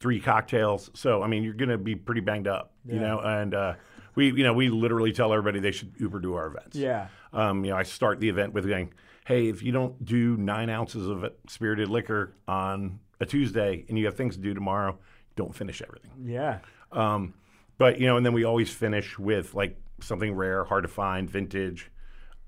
three 0.01 0.21
cocktails. 0.21 0.91
So 0.95 1.23
I 1.23 1.29
mean, 1.29 1.43
you're 1.45 1.55
going 1.55 1.69
to 1.69 1.79
be 1.79 1.95
pretty 1.95 2.21
banged 2.21 2.49
up, 2.49 2.73
you 2.85 2.99
know. 2.99 3.21
And 3.21 3.55
uh, 3.55 3.75
we, 4.15 4.33
you 4.33 4.43
know, 4.43 4.53
we 4.53 4.69
literally 4.69 5.13
tell 5.13 5.33
everybody 5.33 5.61
they 5.61 5.71
should 5.71 5.93
Uber 5.99 6.21
to 6.21 6.35
our 6.35 6.47
events. 6.49 6.77
Yeah. 6.77 7.09
Um, 7.33 7.65
you 7.65 7.71
know, 7.71 7.77
I 7.77 7.85
start 7.85 8.19
the 8.19 8.29
event 8.29 8.53
with 8.53 8.67
going, 8.67 8.93
"Hey, 9.27 9.49
if 9.49 9.63
you 9.63 9.71
don't 9.73 10.05
do 10.05 10.37
nine 10.37 10.69
ounces 10.69 11.07
of 11.07 11.25
spirited 11.49 11.89
liquor 11.89 12.35
on 12.49 12.99
a 13.21 13.27
Tuesday 13.27 13.85
and 13.89 13.99
you 13.99 14.07
have 14.07 14.17
things 14.17 14.35
to 14.37 14.43
do 14.43 14.53
tomorrow, 14.53 14.99
don't 15.37 15.55
finish 15.55 15.81
everything." 15.83 16.11
Yeah. 16.25 16.59
Um, 16.91 17.35
but 17.81 17.99
you 17.99 18.07
know, 18.07 18.17
and 18.19 18.25
then 18.25 18.35
we 18.35 18.45
always 18.45 18.71
finish 18.71 19.19
with 19.19 19.55
like 19.55 19.77
something 20.01 20.35
rare, 20.35 20.65
hard 20.65 20.85
to 20.85 20.89
find, 20.89 21.29
vintage, 21.29 21.91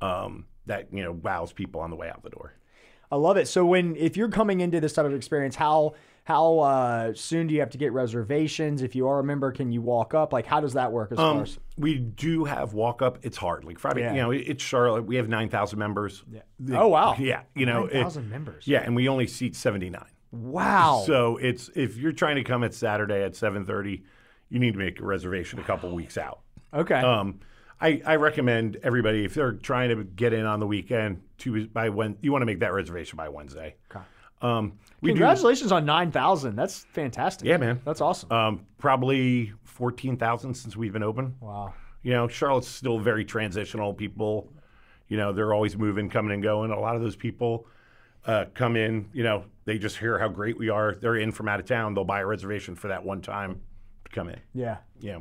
um, 0.02 0.44
that 0.66 0.92
you 0.92 1.02
know 1.02 1.12
wows 1.12 1.52
people 1.52 1.80
on 1.80 1.90
the 1.90 1.96
way 1.96 2.08
out 2.08 2.22
the 2.22 2.30
door. 2.30 2.52
I 3.10 3.16
love 3.16 3.36
it. 3.36 3.48
So 3.48 3.64
when 3.64 3.96
if 3.96 4.16
you're 4.16 4.28
coming 4.28 4.60
into 4.60 4.78
this 4.80 4.92
type 4.92 5.06
of 5.06 5.14
experience, 5.14 5.56
how 5.56 5.94
how 6.24 6.58
uh, 6.60 7.12
soon 7.14 7.46
do 7.48 7.54
you 7.54 7.60
have 7.60 7.70
to 7.70 7.78
get 7.78 7.92
reservations? 7.92 8.82
If 8.82 8.94
you 8.94 9.08
are 9.08 9.18
a 9.20 9.24
member, 9.24 9.50
can 9.52 9.72
you 9.72 9.80
walk 9.82 10.14
up? 10.14 10.32
Like, 10.32 10.46
how 10.46 10.60
does 10.60 10.74
that 10.74 10.92
work 10.92 11.12
as 11.12 11.16
far 11.18 11.32
Um, 11.36 11.40
as? 11.42 11.58
we 11.76 11.98
do 11.98 12.44
have 12.44 12.74
walk 12.74 13.02
up. 13.02 13.18
It's 13.22 13.36
hard. 13.38 13.64
Like 13.64 13.78
Friday, 13.78 14.02
Yeah. 14.02 14.14
you 14.14 14.20
know, 14.22 14.30
it's 14.30 14.62
Charlotte. 14.62 15.04
We 15.06 15.16
have 15.16 15.28
nine 15.28 15.48
thousand 15.48 15.78
members. 15.78 16.22
Yeah. 16.30 16.42
Oh, 16.78 16.88
wow. 16.88 17.16
Yeah, 17.18 17.42
you 17.56 17.66
know, 17.66 17.84
9,000 17.86 18.28
members. 18.30 18.68
Yeah, 18.68 18.82
and 18.82 18.94
we 18.94 19.08
only 19.08 19.26
seat 19.26 19.56
seventy 19.56 19.88
nine. 19.90 20.12
Wow. 20.30 21.02
So 21.06 21.38
it's 21.38 21.70
if 21.74 21.96
you're 21.96 22.12
trying 22.12 22.36
to 22.36 22.44
come 22.44 22.62
at 22.64 22.72
Saturday 22.74 23.22
at 23.24 23.34
seven 23.34 23.64
thirty, 23.66 24.04
you 24.52 24.58
need 24.58 24.74
to 24.74 24.78
make 24.78 25.00
a 25.00 25.04
reservation 25.04 25.58
a 25.58 25.64
couple 25.64 25.90
weeks 25.94 26.18
out. 26.18 26.40
okay. 26.74 26.96
Um, 26.96 27.40
I, 27.80 28.00
I 28.06 28.16
recommend 28.16 28.76
everybody 28.84 29.24
if 29.24 29.34
they're 29.34 29.54
trying 29.54 29.88
to 29.88 30.04
get 30.04 30.32
in 30.32 30.46
on 30.46 30.60
the 30.60 30.66
weekend 30.66 31.20
to 31.38 31.66
by 31.68 31.88
when 31.88 32.16
you 32.20 32.30
want 32.30 32.42
to 32.42 32.46
make 32.46 32.60
that 32.60 32.72
reservation 32.72 33.16
by 33.16 33.28
Wednesday. 33.28 33.74
Okay. 33.90 34.04
Um, 34.40 34.78
we 35.00 35.08
do 35.10 35.14
Congratulations 35.14 35.72
on 35.72 35.84
nine 35.84 36.12
thousand. 36.12 36.54
That's 36.54 36.84
fantastic. 36.92 37.48
Yeah, 37.48 37.56
man. 37.56 37.80
That's 37.84 38.00
awesome. 38.00 38.30
um, 38.30 38.66
probably 38.78 39.52
fourteen 39.64 40.16
thousand 40.16 40.54
since 40.54 40.76
we've 40.76 40.92
been 40.92 41.02
open. 41.02 41.34
wow. 41.40 41.74
You 42.04 42.12
know, 42.12 42.28
Charlotte's 42.28 42.68
still 42.68 42.98
very 42.98 43.24
transitional. 43.24 43.94
People, 43.94 44.52
you 45.08 45.16
know, 45.16 45.32
they're 45.32 45.54
always 45.54 45.76
moving, 45.76 46.10
coming 46.10 46.32
and 46.32 46.42
going. 46.42 46.70
A 46.72 46.78
lot 46.78 46.94
of 46.94 47.02
those 47.02 47.16
people 47.16 47.66
uh, 48.26 48.44
come 48.54 48.76
in. 48.76 49.08
You 49.12 49.22
know, 49.24 49.44
they 49.64 49.78
just 49.78 49.96
hear 49.96 50.18
how 50.18 50.28
great 50.28 50.58
we 50.58 50.68
are. 50.68 50.94
They're 50.94 51.16
in 51.16 51.32
from 51.32 51.48
out 51.48 51.58
of 51.58 51.66
town. 51.66 51.94
They'll 51.94 52.04
buy 52.04 52.20
a 52.20 52.26
reservation 52.26 52.74
for 52.76 52.88
that 52.88 53.04
one 53.04 53.22
time 53.22 53.60
come 54.10 54.28
in. 54.28 54.40
Yeah. 54.54 54.78
Yeah. 55.00 55.20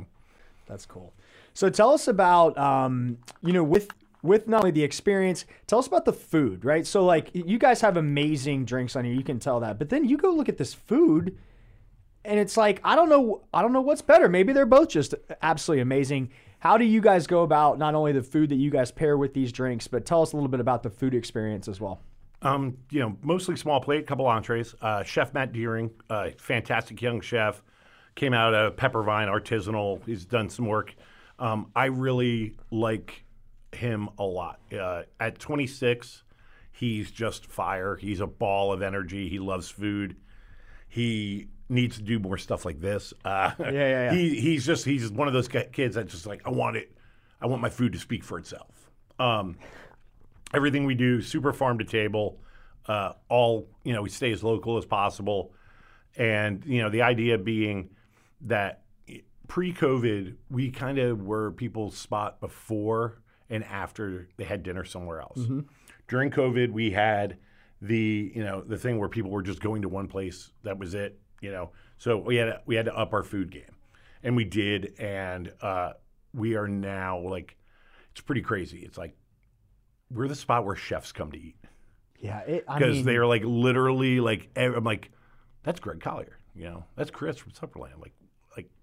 That's 0.66 0.86
cool. 0.86 1.12
So 1.54 1.68
tell 1.68 1.90
us 1.90 2.08
about, 2.08 2.56
um, 2.56 3.18
you 3.42 3.52
know, 3.52 3.64
with 3.64 3.88
with 4.22 4.46
not 4.46 4.58
only 4.58 4.70
the 4.70 4.84
experience, 4.84 5.44
tell 5.66 5.80
us 5.80 5.86
about 5.86 6.04
the 6.04 6.12
food, 6.12 6.64
right? 6.64 6.86
So 6.86 7.04
like 7.04 7.30
you 7.34 7.58
guys 7.58 7.80
have 7.80 7.96
amazing 7.96 8.64
drinks 8.64 8.94
on 8.94 9.04
here, 9.04 9.14
you 9.14 9.24
can 9.24 9.38
tell 9.38 9.60
that. 9.60 9.78
But 9.78 9.88
then 9.88 10.04
you 10.04 10.16
go 10.16 10.30
look 10.30 10.48
at 10.48 10.58
this 10.58 10.72
food, 10.72 11.36
and 12.24 12.38
it's 12.38 12.56
like 12.56 12.80
I 12.84 12.94
don't 12.94 13.08
know, 13.08 13.42
I 13.52 13.62
don't 13.62 13.72
know 13.72 13.80
what's 13.80 14.02
better. 14.02 14.28
Maybe 14.28 14.52
they're 14.52 14.66
both 14.66 14.88
just 14.88 15.14
absolutely 15.42 15.82
amazing. 15.82 16.30
How 16.60 16.78
do 16.78 16.84
you 16.84 17.00
guys 17.00 17.26
go 17.26 17.42
about 17.42 17.78
not 17.78 17.96
only 17.96 18.12
the 18.12 18.22
food 18.22 18.50
that 18.50 18.56
you 18.56 18.70
guys 18.70 18.92
pair 18.92 19.18
with 19.18 19.34
these 19.34 19.50
drinks, 19.50 19.88
but 19.88 20.06
tell 20.06 20.22
us 20.22 20.32
a 20.32 20.36
little 20.36 20.48
bit 20.48 20.60
about 20.60 20.84
the 20.84 20.90
food 20.90 21.12
experience 21.12 21.66
as 21.66 21.80
well. 21.80 22.00
Um, 22.40 22.76
you 22.90 23.00
know, 23.00 23.16
mostly 23.22 23.56
small 23.56 23.80
plate, 23.80 24.06
couple 24.06 24.26
entrees. 24.26 24.74
Uh, 24.80 25.02
chef 25.02 25.34
Matt 25.34 25.52
Deering, 25.52 25.90
uh, 26.08 26.30
fantastic 26.38 27.02
young 27.02 27.20
chef, 27.20 27.62
came 28.14 28.34
out 28.34 28.54
of 28.54 28.76
Peppervine 28.76 29.28
Artisanal. 29.28 30.04
He's 30.06 30.24
done 30.24 30.48
some 30.48 30.66
work. 30.66 30.94
Um, 31.38 31.70
I 31.74 31.86
really 31.86 32.56
like 32.70 33.24
him 33.72 34.10
a 34.18 34.24
lot. 34.24 34.60
Uh, 34.72 35.02
at 35.18 35.38
26, 35.38 36.22
he's 36.72 37.10
just 37.10 37.46
fire. 37.46 37.96
He's 37.96 38.20
a 38.20 38.26
ball 38.26 38.72
of 38.72 38.82
energy. 38.82 39.28
He 39.28 39.38
loves 39.38 39.68
food. 39.68 40.16
He 40.88 41.48
needs 41.68 41.96
to 41.96 42.02
do 42.02 42.18
more 42.18 42.36
stuff 42.36 42.64
like 42.64 42.80
this. 42.80 43.14
Uh, 43.24 43.52
yeah, 43.58 43.70
yeah. 43.70 44.12
He, 44.14 44.40
he's 44.40 44.66
just 44.66 44.84
he's 44.84 45.10
one 45.10 45.26
of 45.26 45.34
those 45.34 45.48
kids 45.48 45.94
that 45.94 46.06
just 46.08 46.26
like 46.26 46.42
I 46.44 46.50
want 46.50 46.76
it. 46.76 46.94
I 47.40 47.46
want 47.46 47.62
my 47.62 47.70
food 47.70 47.92
to 47.94 47.98
speak 47.98 48.24
for 48.24 48.38
itself. 48.38 48.90
Um, 49.18 49.56
everything 50.54 50.84
we 50.84 50.94
do 50.94 51.22
super 51.22 51.52
farm 51.52 51.78
to 51.78 51.84
table 51.84 52.38
uh, 52.86 53.12
all 53.28 53.68
you 53.84 53.92
know 53.92 54.02
we 54.02 54.08
stay 54.08 54.32
as 54.32 54.42
local 54.42 54.76
as 54.76 54.84
possible 54.84 55.52
and 56.16 56.64
you 56.66 56.82
know 56.82 56.90
the 56.90 57.02
idea 57.02 57.38
being 57.38 57.90
that 58.42 58.82
pre-covid 59.48 60.36
we 60.50 60.70
kind 60.70 60.98
of 60.98 61.22
were 61.22 61.50
people's 61.50 61.96
spot 61.96 62.40
before 62.40 63.20
and 63.50 63.64
after 63.64 64.28
they 64.36 64.44
had 64.44 64.62
dinner 64.62 64.84
somewhere 64.84 65.20
else. 65.20 65.38
During 66.08 66.30
covid 66.30 66.70
we 66.70 66.90
had 66.90 67.38
the 67.80 68.32
you 68.34 68.42
know 68.44 68.62
the 68.62 68.78
thing 68.78 68.98
where 68.98 69.08
people 69.08 69.30
were 69.30 69.42
just 69.42 69.60
going 69.60 69.82
to 69.82 69.88
one 69.88 70.08
place 70.08 70.50
that 70.62 70.78
was 70.78 70.94
it 70.94 71.18
you 71.42 71.50
know? 71.50 71.70
So 71.98 72.16
we 72.16 72.36
had 72.36 72.46
to, 72.46 72.60
we 72.64 72.76
had 72.76 72.86
to 72.86 72.96
up 72.96 73.12
our 73.12 73.22
food 73.22 73.50
game 73.50 73.76
and 74.22 74.34
we 74.34 74.44
did 74.44 74.94
and 74.98 75.52
uh, 75.60 75.92
we 76.32 76.56
are 76.56 76.68
now 76.68 77.18
like 77.18 77.58
it's 78.12 78.22
pretty 78.22 78.40
crazy. 78.40 78.78
It's 78.78 78.96
like 78.96 79.14
we're 80.10 80.28
the 80.28 80.34
spot 80.34 80.64
where 80.64 80.76
chefs 80.76 81.12
come 81.12 81.32
to 81.32 81.38
eat. 81.38 81.56
Yeah, 82.18 82.42
because 82.46 83.04
they're 83.04 83.26
like 83.26 83.42
literally 83.44 84.20
like 84.20 84.48
I'm 84.56 84.84
like 84.84 85.10
that's 85.64 85.80
Greg 85.80 86.00
Collier, 86.00 86.38
you 86.54 86.64
know, 86.64 86.84
that's 86.96 87.10
Chris 87.10 87.36
from 87.36 87.52
Supperland. 87.52 88.00
Like 88.00 88.12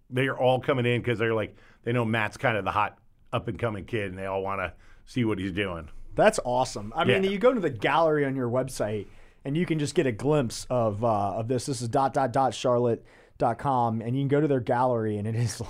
they 0.10 0.28
are 0.28 0.38
all 0.38 0.60
coming 0.60 0.86
in 0.86 1.02
because 1.02 1.20
they're 1.20 1.34
like 1.34 1.56
they 1.84 1.92
know 1.94 2.06
Matt's 2.06 2.38
kind 2.38 2.58
of 2.58 2.66
the 2.66 2.72
hot 2.72 2.98
up 3.32 3.48
and 3.48 3.58
coming 3.60 3.86
kid, 3.86 4.10
and 4.10 4.18
they 4.18 4.26
all 4.26 4.42
want 4.42 4.60
to 4.62 4.74
see 5.06 5.24
what 5.26 5.40
he's 5.40 5.52
doing. 5.52 5.90
That's 6.16 6.40
awesome. 6.44 6.92
I 6.96 7.04
mean, 7.06 7.24
you 7.24 7.38
go 7.38 7.54
to 7.54 7.60
the 7.60 7.70
gallery 7.70 8.26
on 8.26 8.36
your 8.36 8.50
website 8.50 9.08
and 9.46 9.56
you 9.56 9.66
can 9.66 9.80
just 9.80 9.96
get 9.96 10.06
a 10.06 10.12
glimpse 10.12 10.66
of 10.70 11.04
uh, 11.04 11.08
of 11.36 11.48
this. 11.48 11.66
This 11.66 11.82
is 11.82 11.88
dot 11.88 12.14
dot 12.14 12.34
dot 12.34 12.54
charlotte 12.54 13.06
dot 13.38 13.58
com, 13.58 14.02
and 14.02 14.16
you 14.16 14.22
can 14.22 14.28
go 14.28 14.42
to 14.42 14.48
their 14.48 14.60
gallery, 14.60 15.18
and 15.18 15.28
it 15.28 15.36
is 15.36 15.62
like, 15.62 15.70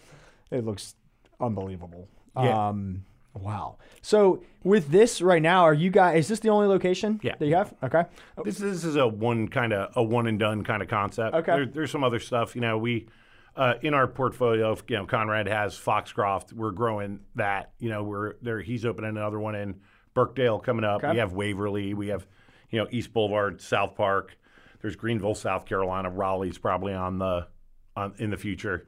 it 0.50 0.64
looks 0.64 0.94
unbelievable. 1.40 2.08
Yeah. 2.36 2.68
Um, 2.68 3.04
wow. 3.34 3.76
So 4.02 4.42
with 4.62 4.88
this 4.90 5.20
right 5.20 5.42
now, 5.42 5.62
are 5.64 5.74
you 5.74 5.90
guys? 5.90 6.20
Is 6.20 6.28
this 6.28 6.40
the 6.40 6.50
only 6.50 6.68
location 6.68 7.18
Yeah. 7.22 7.34
that 7.38 7.46
you 7.46 7.56
have? 7.56 7.74
Okay. 7.82 8.04
This 8.44 8.58
this 8.58 8.84
is 8.84 8.96
a 8.96 9.06
one 9.06 9.48
kind 9.48 9.72
of 9.72 9.90
a 9.96 10.02
one 10.02 10.26
and 10.26 10.38
done 10.38 10.62
kind 10.62 10.82
of 10.82 10.88
concept. 10.88 11.34
Okay. 11.34 11.52
There, 11.52 11.66
there's 11.66 11.90
some 11.90 12.04
other 12.04 12.20
stuff, 12.20 12.54
you 12.54 12.60
know. 12.60 12.78
We 12.78 13.08
uh, 13.58 13.74
in 13.82 13.92
our 13.92 14.06
portfolio, 14.06 14.76
you 14.88 14.96
know, 14.96 15.04
Conrad 15.04 15.48
has 15.48 15.76
Foxcroft. 15.76 16.52
We're 16.52 16.70
growing 16.70 17.20
that. 17.34 17.72
You 17.80 17.90
know, 17.90 18.04
we're 18.04 18.34
there. 18.40 18.60
He's 18.60 18.86
opening 18.86 19.10
another 19.10 19.40
one 19.40 19.56
in 19.56 19.80
Birkdale 20.14 20.60
coming 20.60 20.84
up. 20.84 21.02
Okay. 21.02 21.12
We 21.12 21.18
have 21.18 21.32
Waverly. 21.32 21.92
We 21.92 22.08
have, 22.08 22.26
you 22.70 22.78
know, 22.78 22.86
East 22.90 23.12
Boulevard, 23.12 23.60
South 23.60 23.96
Park. 23.96 24.38
There's 24.80 24.94
Greenville, 24.94 25.34
South 25.34 25.66
Carolina. 25.66 26.08
Raleigh's 26.08 26.56
probably 26.56 26.94
on 26.94 27.18
the 27.18 27.48
on 27.96 28.14
in 28.18 28.30
the 28.30 28.36
future. 28.36 28.86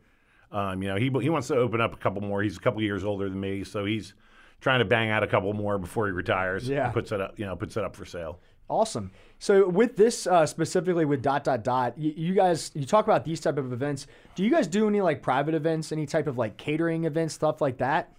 Um, 0.52 0.82
you 0.82 0.88
know, 0.88 0.96
he 0.96 1.10
he 1.20 1.28
wants 1.30 1.48
to 1.48 1.56
open 1.56 1.80
up 1.80 1.92
a 1.92 1.96
couple 1.96 2.22
more. 2.22 2.40
He's 2.40 2.56
a 2.56 2.60
couple 2.60 2.80
years 2.80 3.04
older 3.04 3.28
than 3.28 3.40
me, 3.40 3.64
so 3.64 3.84
he's 3.84 4.14
trying 4.60 4.78
to 4.78 4.84
bang 4.84 5.10
out 5.10 5.24
a 5.24 5.26
couple 5.26 5.52
more 5.52 5.78
before 5.78 6.06
he 6.06 6.12
retires. 6.12 6.68
Yeah. 6.68 6.90
puts 6.90 7.10
it 7.10 7.20
up. 7.20 7.38
You 7.38 7.46
know, 7.46 7.56
puts 7.56 7.76
it 7.76 7.82
up 7.82 7.96
for 7.96 8.04
sale. 8.04 8.40
Awesome. 8.70 9.10
So 9.40 9.68
with 9.68 9.96
this 9.96 10.26
uh, 10.26 10.46
specifically 10.46 11.04
with 11.04 11.22
dot 11.22 11.44
dot 11.44 11.64
dot, 11.64 11.98
you, 11.98 12.12
you 12.16 12.34
guys 12.34 12.70
you 12.74 12.86
talk 12.86 13.04
about 13.04 13.24
these 13.24 13.40
type 13.40 13.58
of 13.58 13.72
events. 13.72 14.06
Do 14.36 14.44
you 14.44 14.50
guys 14.50 14.66
do 14.66 14.86
any 14.86 15.00
like 15.00 15.22
private 15.22 15.54
events, 15.54 15.92
any 15.92 16.06
type 16.06 16.26
of 16.26 16.38
like 16.38 16.56
catering 16.56 17.04
events, 17.04 17.34
stuff 17.34 17.60
like 17.60 17.78
that? 17.78 18.12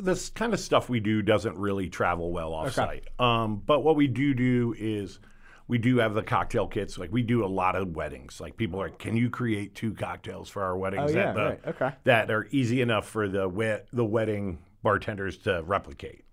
This 0.00 0.28
kind 0.30 0.52
of 0.52 0.60
stuff 0.60 0.88
we 0.88 0.98
do 0.98 1.22
doesn't 1.22 1.56
really 1.56 1.88
travel 1.88 2.32
well 2.32 2.52
off 2.52 2.72
site. 2.72 3.04
Um, 3.20 3.62
but 3.64 3.84
what 3.84 3.96
we 3.96 4.06
do 4.08 4.34
do 4.34 4.74
is 4.76 5.20
we 5.68 5.78
do 5.78 5.98
have 5.98 6.14
the 6.14 6.22
cocktail 6.22 6.66
kits. 6.66 6.98
Like 6.98 7.12
we 7.12 7.22
do 7.22 7.44
a 7.44 7.46
lot 7.46 7.76
of 7.76 7.94
weddings. 7.94 8.40
Like 8.40 8.56
people 8.56 8.80
are, 8.80 8.88
can 8.88 9.16
you 9.16 9.30
create 9.30 9.74
two 9.74 9.92
cocktails 9.92 10.48
for 10.48 10.62
our 10.64 10.76
weddings 10.76 11.12
Oh, 11.12 11.14
yeah, 11.16 11.32
that, 11.32 11.34
the- 11.34 11.44
right. 11.44 11.60
Okay. 11.66 11.90
that 12.04 12.30
are 12.30 12.46
easy 12.50 12.80
enough 12.80 13.06
for 13.08 13.28
the 13.28 13.48
we- 13.48 13.78
the 13.92 14.04
wedding 14.04 14.58
bartenders 14.82 15.36
to 15.38 15.62
replicate? 15.64 16.24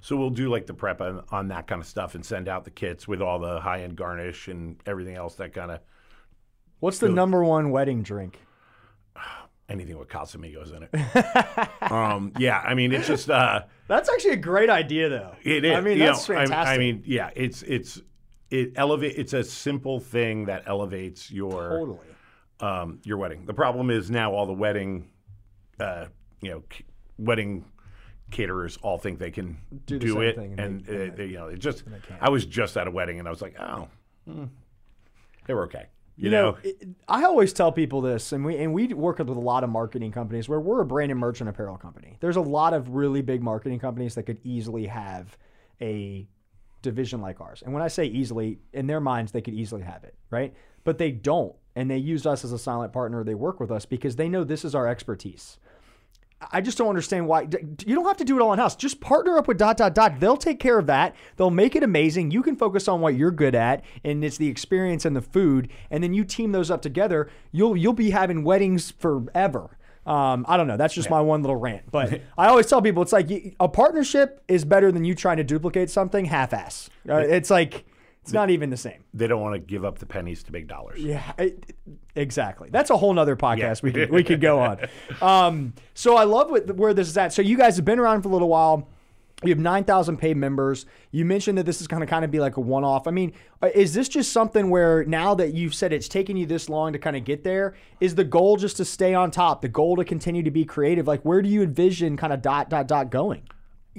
So 0.00 0.16
we'll 0.16 0.30
do 0.30 0.48
like 0.48 0.66
the 0.66 0.74
prep 0.74 1.00
on, 1.00 1.22
on 1.30 1.48
that 1.48 1.66
kind 1.66 1.80
of 1.80 1.86
stuff 1.86 2.14
and 2.14 2.24
send 2.24 2.48
out 2.48 2.64
the 2.64 2.70
kits 2.70 3.06
with 3.06 3.20
all 3.20 3.38
the 3.38 3.60
high 3.60 3.82
end 3.82 3.96
garnish 3.96 4.48
and 4.48 4.76
everything 4.86 5.14
else 5.14 5.34
that 5.36 5.52
kind 5.52 5.70
of 5.70 5.80
What's 6.80 6.98
the 6.98 7.10
number 7.10 7.44
one 7.44 7.70
wedding 7.70 8.02
drink? 8.02 8.38
anything 9.68 9.98
with 9.98 10.08
Casamigos 10.08 10.74
in 10.74 10.88
it. 10.90 11.82
um, 11.92 12.32
yeah, 12.38 12.58
I 12.58 12.74
mean 12.74 12.92
it's 12.92 13.06
just. 13.06 13.30
Uh, 13.30 13.62
That's 13.86 14.08
actually 14.08 14.32
a 14.32 14.36
great 14.36 14.70
idea, 14.70 15.08
though. 15.08 15.34
It 15.42 15.64
is. 15.64 15.76
I 15.76 15.80
mean, 15.80 15.98
you 15.98 16.04
that's 16.06 16.28
know, 16.28 16.36
I- 16.36 16.38
fantastic. 16.46 16.74
I, 16.74 16.78
mean, 16.78 17.02
yeah, 17.06 17.30
it's 17.36 17.62
it's 17.62 18.00
it 18.50 18.72
elevate. 18.76 19.14
It's 19.16 19.32
a 19.34 19.44
simple 19.44 20.00
thing 20.00 20.46
that 20.46 20.64
elevates 20.66 21.30
your 21.30 21.68
totally. 21.68 21.98
um, 22.60 23.00
your 23.04 23.18
wedding. 23.18 23.44
The 23.46 23.54
problem 23.54 23.90
is 23.90 24.10
now 24.10 24.32
all 24.32 24.46
the 24.46 24.52
wedding, 24.52 25.10
uh, 25.78 26.06
you 26.40 26.50
know, 26.50 26.62
c- 26.72 26.84
wedding 27.18 27.64
caterers 28.30 28.78
all 28.82 28.98
think 28.98 29.18
they 29.18 29.30
can 29.30 29.58
Do 29.86 29.98
the 29.98 30.20
it, 30.20 30.36
and 30.36 30.58
and 30.60 30.84
they- 30.84 31.08
uh, 31.08 31.14
they, 31.14 31.26
you 31.26 31.36
know, 31.38 31.46
it 31.48 31.58
just. 31.58 31.84
I 32.20 32.30
was 32.30 32.46
just 32.46 32.76
at 32.76 32.86
a 32.86 32.90
wedding 32.90 33.18
and 33.18 33.26
I 33.28 33.30
was 33.30 33.42
like, 33.42 33.56
oh, 33.60 33.88
hmm, 34.26 34.44
they 35.46 35.54
were 35.54 35.64
okay. 35.64 35.86
You, 36.16 36.24
You 36.26 36.30
know, 36.32 36.50
know, 36.50 36.58
it, 36.62 36.88
I 37.08 37.24
always 37.24 37.52
tell 37.54 37.72
people 37.72 38.00
this, 38.02 38.32
and 38.32 38.44
we 38.44 38.58
and 38.58 38.74
we 38.74 38.88
work 38.88 39.18
with 39.18 39.28
a 39.28 39.32
lot 39.32 39.64
of 39.64 39.70
marketing 39.70 40.12
companies 40.12 40.48
where 40.48 40.60
we're 40.60 40.80
a 40.82 40.86
brand 40.86 41.10
and 41.10 41.18
merchant 41.18 41.48
apparel 41.48 41.78
company. 41.78 42.16
There's 42.20 42.36
a 42.36 42.42
lot 42.42 42.74
of 42.74 42.90
really 42.90 43.22
big 43.22 43.42
marketing 43.42 43.78
companies 43.78 44.14
that 44.16 44.24
could 44.24 44.38
easily 44.44 44.86
have 44.86 45.36
a 45.80 46.28
division 46.82 47.20
like 47.22 47.40
ours. 47.40 47.62
And 47.62 47.72
when 47.72 47.82
I 47.82 47.88
say 47.88 48.04
easily, 48.06 48.58
in 48.72 48.86
their 48.86 49.00
minds, 49.00 49.32
they 49.32 49.40
could 49.40 49.54
easily 49.54 49.82
have 49.82 50.04
it, 50.04 50.14
right? 50.30 50.54
But 50.84 50.98
they 50.98 51.10
don't, 51.10 51.54
and 51.74 51.90
they 51.90 51.96
use 51.98 52.26
us 52.26 52.44
as 52.44 52.52
a 52.52 52.58
silent 52.58 52.92
partner. 52.92 53.24
They 53.24 53.34
work 53.34 53.58
with 53.60 53.70
us 53.70 53.86
because 53.86 54.16
they 54.16 54.28
know 54.28 54.44
this 54.44 54.64
is 54.64 54.74
our 54.74 54.86
expertise. 54.86 55.58
I 56.52 56.60
just 56.60 56.78
don't 56.78 56.88
understand 56.88 57.26
why 57.26 57.42
you 57.42 57.94
don't 57.94 58.06
have 58.06 58.16
to 58.16 58.24
do 58.24 58.36
it 58.36 58.42
all 58.42 58.52
in 58.52 58.58
house. 58.58 58.74
Just 58.74 59.00
partner 59.00 59.36
up 59.36 59.46
with 59.46 59.58
dot 59.58 59.76
dot 59.76 59.94
dot. 59.94 60.20
They'll 60.20 60.36
take 60.36 60.58
care 60.58 60.78
of 60.78 60.86
that. 60.86 61.14
They'll 61.36 61.50
make 61.50 61.76
it 61.76 61.82
amazing. 61.82 62.30
You 62.30 62.42
can 62.42 62.56
focus 62.56 62.88
on 62.88 63.00
what 63.00 63.14
you're 63.14 63.30
good 63.30 63.54
at, 63.54 63.84
and 64.04 64.24
it's 64.24 64.38
the 64.38 64.48
experience 64.48 65.04
and 65.04 65.14
the 65.14 65.20
food. 65.20 65.68
And 65.90 66.02
then 66.02 66.14
you 66.14 66.24
team 66.24 66.52
those 66.52 66.70
up 66.70 66.80
together. 66.80 67.30
You'll 67.52 67.76
you'll 67.76 67.92
be 67.92 68.10
having 68.10 68.42
weddings 68.42 68.90
forever. 68.90 69.76
Um, 70.06 70.46
I 70.48 70.56
don't 70.56 70.66
know. 70.66 70.78
That's 70.78 70.94
just 70.94 71.10
my 71.10 71.20
one 71.20 71.42
little 71.42 71.56
rant. 71.56 71.90
But 71.90 72.22
I 72.38 72.48
always 72.48 72.66
tell 72.66 72.80
people 72.80 73.02
it's 73.02 73.12
like 73.12 73.54
a 73.60 73.68
partnership 73.68 74.42
is 74.48 74.64
better 74.64 74.90
than 74.90 75.04
you 75.04 75.14
trying 75.14 75.36
to 75.36 75.44
duplicate 75.44 75.90
something 75.90 76.24
half-ass. 76.24 76.88
Uh, 77.08 77.16
it's 77.16 77.50
like 77.50 77.84
it's 78.30 78.34
not 78.34 78.50
even 78.50 78.70
the 78.70 78.76
same. 78.76 79.04
they 79.14 79.26
don't 79.26 79.40
want 79.42 79.54
to 79.54 79.58
give 79.58 79.84
up 79.84 79.98
the 79.98 80.06
pennies 80.06 80.42
to 80.44 80.52
make 80.52 80.66
dollars. 80.68 81.00
Yeah, 81.02 81.32
it- 81.38 81.74
exactly. 82.14 82.68
That's 82.70 82.90
a 82.90 82.96
whole 82.96 83.12
nother 83.12 83.36
podcast 83.36 83.82
we 83.82 83.92
could 83.92 84.10
we 84.10 84.24
could 84.24 84.40
go 84.40 84.58
on. 84.60 84.78
Um, 85.22 85.74
so 85.94 86.16
I 86.16 86.24
love 86.24 86.50
what, 86.50 86.74
where 86.76 86.94
this 86.94 87.08
is 87.08 87.16
at. 87.18 87.32
So 87.32 87.42
you 87.42 87.56
guys 87.56 87.76
have 87.76 87.84
been 87.84 87.98
around 87.98 88.22
for 88.22 88.28
a 88.28 88.32
little 88.32 88.48
while. 88.48 88.88
You 89.42 89.48
have 89.50 89.58
nine 89.58 89.84
thousand 89.84 90.18
paid 90.18 90.36
members. 90.36 90.84
You 91.12 91.24
mentioned 91.24 91.56
that 91.58 91.64
this 91.64 91.80
is 91.80 91.86
going 91.88 92.00
to 92.00 92.06
kind 92.06 92.24
of 92.26 92.30
be 92.30 92.40
like 92.40 92.58
a 92.58 92.60
one 92.60 92.84
off. 92.84 93.06
I 93.06 93.10
mean, 93.10 93.32
uh, 93.62 93.70
is 93.74 93.94
this 93.94 94.06
just 94.08 94.32
something 94.32 94.68
where 94.68 95.04
now 95.04 95.34
that 95.34 95.54
you've 95.54 95.74
said 95.74 95.92
it's 95.94 96.08
taken 96.08 96.36
you 96.36 96.44
this 96.44 96.68
long 96.68 96.92
to 96.92 96.98
kind 96.98 97.16
of 97.16 97.24
get 97.24 97.42
there, 97.42 97.74
is 98.00 98.14
the 98.14 98.24
goal 98.24 98.56
just 98.58 98.76
to 98.78 98.84
stay 98.84 99.14
on 99.14 99.30
top? 99.30 99.62
The 99.62 99.68
goal 99.68 99.96
to 99.96 100.04
continue 100.04 100.42
to 100.42 100.50
be 100.50 100.64
creative? 100.66 101.06
Like, 101.06 101.22
where 101.22 101.40
do 101.40 101.48
you 101.48 101.62
envision 101.62 102.18
kind 102.18 102.32
of 102.34 102.42
dot 102.42 102.68
dot 102.68 102.86
dot 102.86 103.10
going? 103.10 103.48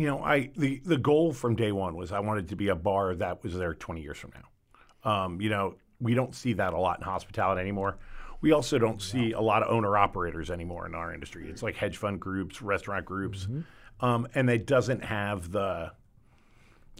You 0.01 0.07
know, 0.07 0.23
I 0.23 0.49
the 0.57 0.81
the 0.83 0.97
goal 0.97 1.31
from 1.31 1.55
day 1.55 1.71
one 1.71 1.95
was 1.95 2.11
I 2.11 2.19
wanted 2.19 2.49
to 2.49 2.55
be 2.55 2.69
a 2.69 2.75
bar 2.75 3.15
that 3.15 3.43
was 3.43 3.53
there 3.55 3.73
20 3.73 4.01
years 4.01 4.17
from 4.17 4.31
now. 4.33 5.11
Um, 5.11 5.39
you 5.41 5.49
know, 5.49 5.75
we 5.99 6.13
don't 6.13 6.33
see 6.33 6.53
that 6.53 6.73
a 6.73 6.79
lot 6.79 6.99
in 6.99 7.03
hospitality 7.03 7.61
anymore. 7.61 7.97
We 8.41 8.51
also 8.51 8.79
don't 8.79 9.01
see 9.01 9.33
a 9.33 9.39
lot 9.39 9.61
of 9.61 9.71
owner 9.71 9.95
operators 9.97 10.49
anymore 10.49 10.87
in 10.87 10.95
our 10.95 11.13
industry. 11.13 11.47
It's 11.47 11.61
like 11.61 11.75
hedge 11.75 11.97
fund 11.97 12.19
groups, 12.19 12.61
restaurant 12.61 13.05
groups, 13.05 13.47
um, 13.99 14.27
and 14.33 14.49
it 14.49 14.65
doesn't 14.65 15.03
have 15.03 15.51
the, 15.51 15.91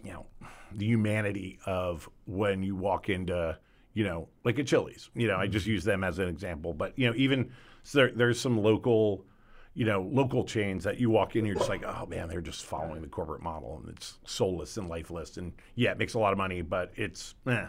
you 0.04 0.12
know, 0.12 0.28
the 0.74 0.86
humanity 0.86 1.58
of 1.66 2.08
when 2.28 2.62
you 2.62 2.76
walk 2.76 3.10
into, 3.10 3.58
you 3.94 4.04
know, 4.04 4.30
like 4.44 4.60
a 4.60 4.64
Chili's. 4.64 5.10
You 5.16 5.28
know, 5.28 5.38
I 5.38 5.48
just 5.48 5.66
use 5.66 5.84
them 5.84 6.04
as 6.04 6.20
an 6.20 6.28
example, 6.30 6.74
but 6.76 6.98
you 6.98 7.08
know, 7.08 7.16
even 7.18 7.52
so 7.82 7.98
there, 7.98 8.12
there's 8.12 8.40
some 8.40 8.62
local 8.62 9.26
you 9.74 9.86
know, 9.86 10.08
local 10.12 10.44
chains 10.44 10.84
that 10.84 11.00
you 11.00 11.10
walk 11.10 11.36
in, 11.36 11.46
you're 11.46 11.56
just 11.56 11.70
like, 11.70 11.84
oh 11.86 12.06
man, 12.06 12.28
they're 12.28 12.42
just 12.42 12.66
following 12.66 13.02
the 13.02 13.08
corporate 13.08 13.42
model 13.42 13.82
and 13.82 13.96
it's 13.96 14.18
soulless 14.26 14.78
and 14.78 14.90
lifeless. 14.90 15.38
And 15.38 15.54
yeah, 15.76 15.92
it 15.92 15.98
makes 15.98 16.14
a 16.14 16.20
lot 16.20 16.34
of 16.34 16.38
money, 16.38 16.62
but 16.62 16.92
it's, 16.96 17.36
eh. 17.48 17.68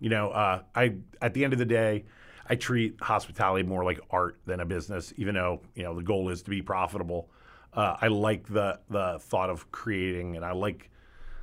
you 0.00 0.10
know, 0.10 0.30
uh, 0.30 0.62
I 0.74 0.94
at 1.20 1.34
the 1.34 1.42
end 1.42 1.52
of 1.52 1.58
the 1.58 1.64
day, 1.64 2.04
I 2.46 2.56
treat 2.56 3.00
hospitality 3.00 3.66
more 3.66 3.84
like 3.84 4.00
art 4.10 4.38
than 4.46 4.60
a 4.60 4.66
business, 4.66 5.12
even 5.16 5.34
though 5.34 5.62
you 5.74 5.82
know 5.82 5.94
the 5.94 6.02
goal 6.02 6.28
is 6.28 6.42
to 6.42 6.50
be 6.50 6.62
profitable. 6.62 7.30
Uh, 7.72 7.96
I 8.00 8.08
like 8.08 8.46
the 8.46 8.78
the 8.90 9.18
thought 9.20 9.50
of 9.50 9.70
creating, 9.72 10.36
and 10.36 10.44
I 10.44 10.52
like 10.52 10.90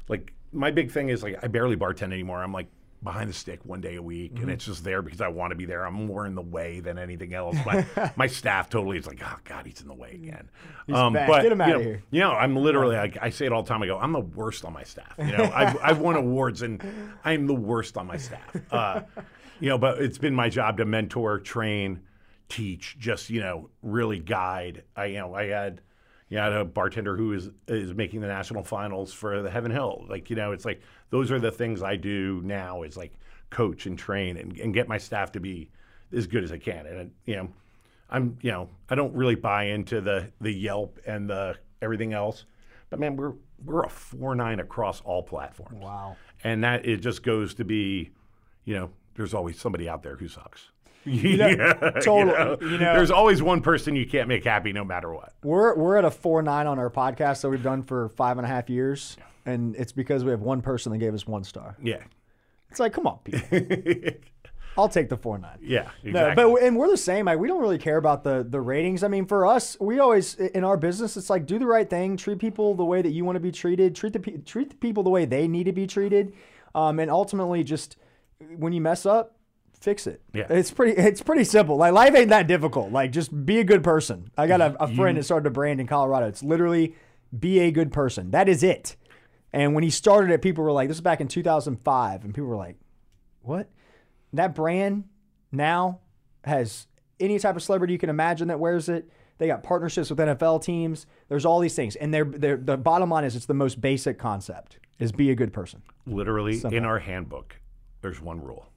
like 0.08 0.34
my 0.54 0.72
big 0.72 0.92
thing 0.92 1.10
is 1.10 1.24
like 1.24 1.44
I 1.44 1.48
barely 1.48 1.76
bartend 1.76 2.14
anymore. 2.14 2.44
I'm 2.44 2.54
like 2.54 2.68
behind 3.04 3.30
the 3.30 3.34
stick 3.34 3.60
one 3.64 3.82
day 3.82 3.96
a 3.96 4.02
week, 4.02 4.34
Mm-hmm. 4.34 4.44
and 4.44 4.52
it's 4.52 4.66
just 4.66 4.84
there 4.84 5.02
because 5.02 5.22
I 5.22 5.28
want 5.28 5.52
to 5.52 5.56
be 5.56 5.66
there. 5.66 5.86
I'm 5.86 5.94
more 5.94 6.26
in 6.26 6.36
the 6.36 6.42
way 6.42 6.80
than 6.82 6.98
anything 7.00 7.34
else. 7.34 7.58
My 7.66 7.86
my 8.16 8.28
staff 8.28 8.70
totally 8.70 8.98
is 8.98 9.08
like, 9.08 9.22
oh 9.26 9.38
god, 9.44 9.66
he's 9.66 9.82
in 9.82 9.88
the 9.88 9.94
way 9.94 10.12
again. 10.12 10.50
Um, 10.94 11.14
but 11.14 11.42
Get 11.42 11.52
him 11.52 11.60
you 11.60 11.64
outta 11.66 11.74
know, 11.74 11.80
here. 11.80 12.04
You 12.12 12.20
know, 12.22 12.32
I'm 12.32 12.56
literally 12.56 12.96
like 12.96 13.18
I 13.22 13.30
say 13.32 13.46
it 13.46 13.52
all 13.52 13.64
the 13.64 13.70
time. 13.70 13.82
I 13.82 13.88
go, 13.88 13.98
I'm 13.98 14.12
the 14.12 14.20
worst 14.20 14.66
on 14.66 14.74
my 14.74 14.84
staff. 14.84 15.14
You 15.18 15.38
know, 15.38 15.52
I've, 15.56 15.78
I've 15.82 16.00
won 16.00 16.16
awards 16.16 16.62
and 16.62 16.84
I'm 17.26 17.48
the 17.48 17.56
worst 17.56 17.98
on 17.98 18.06
my 18.08 18.18
staff. 18.18 18.56
Uh, 18.72 19.02
you 19.60 19.70
know, 19.70 19.78
but 19.78 20.02
it's 20.02 20.18
been 20.18 20.36
my 20.36 20.50
job 20.50 20.78
to 20.78 20.86
mentor, 20.86 21.40
train, 21.40 22.02
teach, 22.50 22.98
just 23.00 23.30
you 23.30 23.40
know, 23.42 23.70
really 23.82 24.20
guide. 24.20 24.84
I 24.96 25.06
you 25.06 25.18
know, 25.20 25.34
I 25.34 25.48
had. 25.48 25.82
You 26.32 26.38
know, 26.38 26.44
had 26.44 26.54
a 26.54 26.66
bartender 26.66 27.18
who 27.18 27.34
is 27.34 27.50
is 27.68 27.94
making 27.94 28.22
the 28.22 28.28
national 28.28 28.64
finals 28.64 29.12
for 29.12 29.42
the 29.42 29.52
Heaven 29.52 29.70
Hill. 29.70 30.06
Like, 30.10 30.30
you 30.30 30.38
know, 30.38 30.54
it's 30.54 30.64
like 30.64 30.82
those 31.10 31.30
are 31.30 31.40
the 31.40 31.52
things 31.52 31.84
I 31.84 31.98
do 31.98 32.42
now 32.46 32.84
is 32.84 32.96
like 32.96 33.12
coach 33.50 33.86
and 33.86 34.00
train 34.00 34.38
and, 34.38 34.58
and 34.58 34.74
get 34.74 34.88
my 34.88 34.98
staff 34.98 35.34
to 35.34 35.42
be 35.42 35.70
as 36.16 36.28
good 36.28 36.46
as 36.46 36.54
I 36.54 36.58
can. 36.58 36.86
And 36.86 37.12
you 37.26 37.36
know, 37.36 37.50
I'm 38.10 38.38
you 38.42 38.50
know, 38.50 38.70
I 38.90 38.96
don't 38.96 39.14
really 39.14 39.36
buy 39.36 39.66
into 39.66 40.00
the 40.00 40.32
the 40.40 40.54
Yelp 40.54 41.00
and 41.06 41.30
the 41.30 41.58
everything 41.82 42.14
else. 42.14 42.46
But 42.90 43.02
man, 43.02 43.18
we're 43.18 43.34
we're 43.66 43.84
a 43.84 43.90
four 43.90 44.34
nine 44.34 44.62
across 44.62 45.02
all 45.02 45.24
platforms. 45.24 45.84
Wow. 45.84 46.16
And 46.46 46.64
that 46.64 46.86
it 46.86 47.02
just 47.02 47.24
goes 47.24 47.54
to 47.56 47.66
be, 47.66 48.12
you 48.64 48.74
know, 48.74 48.90
there's 49.16 49.34
always 49.34 49.60
somebody 49.60 49.90
out 49.90 50.02
there 50.02 50.16
who 50.16 50.30
sucks. 50.30 50.71
Know, 51.06 51.48
yeah, 51.48 51.74
totally, 52.02 52.72
you 52.72 52.78
know- 52.78 52.94
there's 52.96 53.12
always 53.12 53.42
one 53.42 53.62
person 53.62 53.96
you 53.96 54.06
can't 54.06 54.28
make 54.28 54.44
happy 54.46 54.72
no 54.74 54.84
matter 54.84 55.14
what. 55.14 55.34
We're 55.44 55.76
we're 55.76 55.98
at 55.98 56.06
a 56.06 56.12
four 56.12 56.42
nine 56.42 56.68
on 56.68 56.80
our 56.80 56.90
podcast 56.90 57.42
that 57.42 57.50
we've 57.50 57.64
done 57.64 57.82
for 57.84 58.10
five 58.10 58.38
and 58.38 58.46
a 58.46 58.50
half 58.50 58.70
years, 58.70 59.18
and 59.46 59.76
it's 59.76 59.92
because 59.92 60.24
we 60.24 60.32
have 60.32 60.42
one 60.42 60.62
person 60.62 60.92
that 60.92 60.98
gave 61.00 61.14
us 61.14 61.26
one 61.28 61.44
star. 61.44 61.76
Yeah. 61.82 62.04
It's 62.70 62.80
like, 62.80 62.94
come 62.94 63.06
on, 63.08 63.20
people. 63.24 63.42
I'll 64.78 64.88
take 64.88 65.10
the 65.10 65.18
four 65.18 65.38
nine. 65.38 65.58
Yeah, 65.62 65.90
No, 66.04 66.10
exactly. 66.30 66.44
but 66.46 66.64
and 66.64 66.78
we're 66.78 66.88
the 66.90 66.96
same. 66.96 67.26
Like, 67.26 67.40
we 67.40 67.50
don't 67.50 67.60
really 67.60 67.78
care 67.78 67.98
about 67.98 68.24
the 68.24 68.46
the 68.48 68.62
ratings. 68.62 69.04
I 69.04 69.10
mean, 69.10 69.26
for 69.26 69.46
us, 69.46 69.76
we 69.82 70.00
always 70.00 70.36
in 70.36 70.64
our 70.64 70.78
business, 70.78 71.18
it's 71.18 71.30
like 71.30 71.46
do 71.46 71.60
the 71.60 71.66
right 71.66 71.90
thing, 71.90 72.16
treat 72.16 72.40
people 72.40 72.74
the 72.76 72.86
way 72.86 73.02
that 73.02 73.10
you 73.12 73.26
want 73.26 73.36
to 73.36 73.42
be 73.42 73.52
treated, 73.52 73.96
treat 73.96 74.14
the 74.14 74.20
treat 74.46 74.70
the 74.70 74.76
people 74.78 75.04
the 75.04 75.10
way 75.10 75.26
they 75.26 75.46
need 75.50 75.66
to 75.66 75.74
be 75.74 75.86
treated, 75.88 76.34
um, 76.74 77.00
and 77.02 77.12
ultimately, 77.12 77.66
just 77.66 77.98
when 78.58 78.72
you 78.72 78.80
mess 78.80 79.06
up, 79.06 79.36
fix 79.82 80.08
it. 80.08 80.22
Yeah. 80.34 80.46
it's 80.50 80.72
pretty 80.72 80.94
it's 80.98 81.22
pretty 81.22 81.44
simple. 81.44 81.76
Like 81.76 81.94
life 81.94 82.16
ain't 82.16 82.30
that 82.30 82.48
difficult. 82.48 82.92
Like 82.92 83.12
just 83.12 83.46
be 83.46 83.60
a 83.60 83.64
good 83.64 83.84
person. 83.84 84.32
I 84.38 84.48
got 84.48 84.62
a, 84.62 84.82
a 84.82 84.96
friend 84.96 85.18
that 85.18 85.24
started 85.24 85.48
a 85.48 85.52
brand 85.52 85.82
in 85.82 85.88
Colorado. 85.88 86.28
It's 86.28 86.44
literally 86.44 86.96
be 87.38 87.60
a 87.60 87.72
good 87.72 87.92
person. 87.92 88.32
That 88.32 88.48
is 88.48 88.64
it. 88.64 88.96
And 89.52 89.76
when 89.76 89.84
he 89.84 89.90
started 89.90 90.32
it, 90.32 90.42
people 90.42 90.64
were 90.64 90.72
like, 90.72 90.88
"This 90.88 90.98
is 90.98 91.02
back 91.02 91.20
in 91.20 91.28
2005," 91.28 92.24
and 92.24 92.34
people 92.34 92.48
were 92.48 92.56
like, 92.56 92.78
"What?" 93.42 93.70
That 94.32 94.56
brand 94.56 95.06
now 95.52 96.00
has 96.46 96.88
any 97.20 97.38
type 97.38 97.58
of 97.58 97.64
celebrity 97.64 97.92
you 97.92 98.00
can 98.00 98.10
imagine 98.10 98.48
that 98.48 98.60
wears 98.60 98.88
it. 98.88 99.10
They 99.40 99.48
got 99.48 99.64
partnerships 99.64 100.10
with 100.10 100.20
NFL 100.20 100.64
teams. 100.64 101.06
There's 101.28 101.46
all 101.46 101.60
these 101.60 101.76
things, 101.76 101.96
and 101.98 102.14
they're, 102.14 102.24
they're 102.24 102.58
the 102.58 102.78
bottom 102.78 103.10
line 103.10 103.26
is 103.26 103.36
it's 103.36 103.48
the 103.48 103.54
most 103.54 103.82
basic 103.82 104.18
concept: 104.18 104.78
is 105.00 105.12
be 105.12 105.32
a 105.32 105.36
good 105.36 105.52
person. 105.52 105.82
Literally 106.06 106.62
in 106.72 106.86
our 106.86 107.00
handbook, 107.00 107.58
there's 108.02 108.22
one 108.22 108.42
rule. 108.42 108.71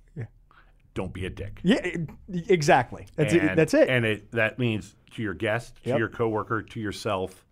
Don't 0.95 1.13
be 1.13 1.27
a 1.27 1.31
dick. 1.31 1.61
Yeah, 1.65 1.81
exactly. 2.29 3.07
That's 3.17 3.35
it. 3.35 3.43
And- 3.43 3.59
That's 3.59 3.75
it. 3.75 3.89
And 3.89 4.05
it 4.05 4.31
that 4.33 4.59
means 4.59 4.95
to 5.17 5.23
your 5.23 5.35
guest, 5.35 5.77
to 5.85 5.91
Yep. 5.91 5.99
your 5.99 6.09
coworker, 6.09 6.63
to 6.63 6.81
yourself, 6.81 7.45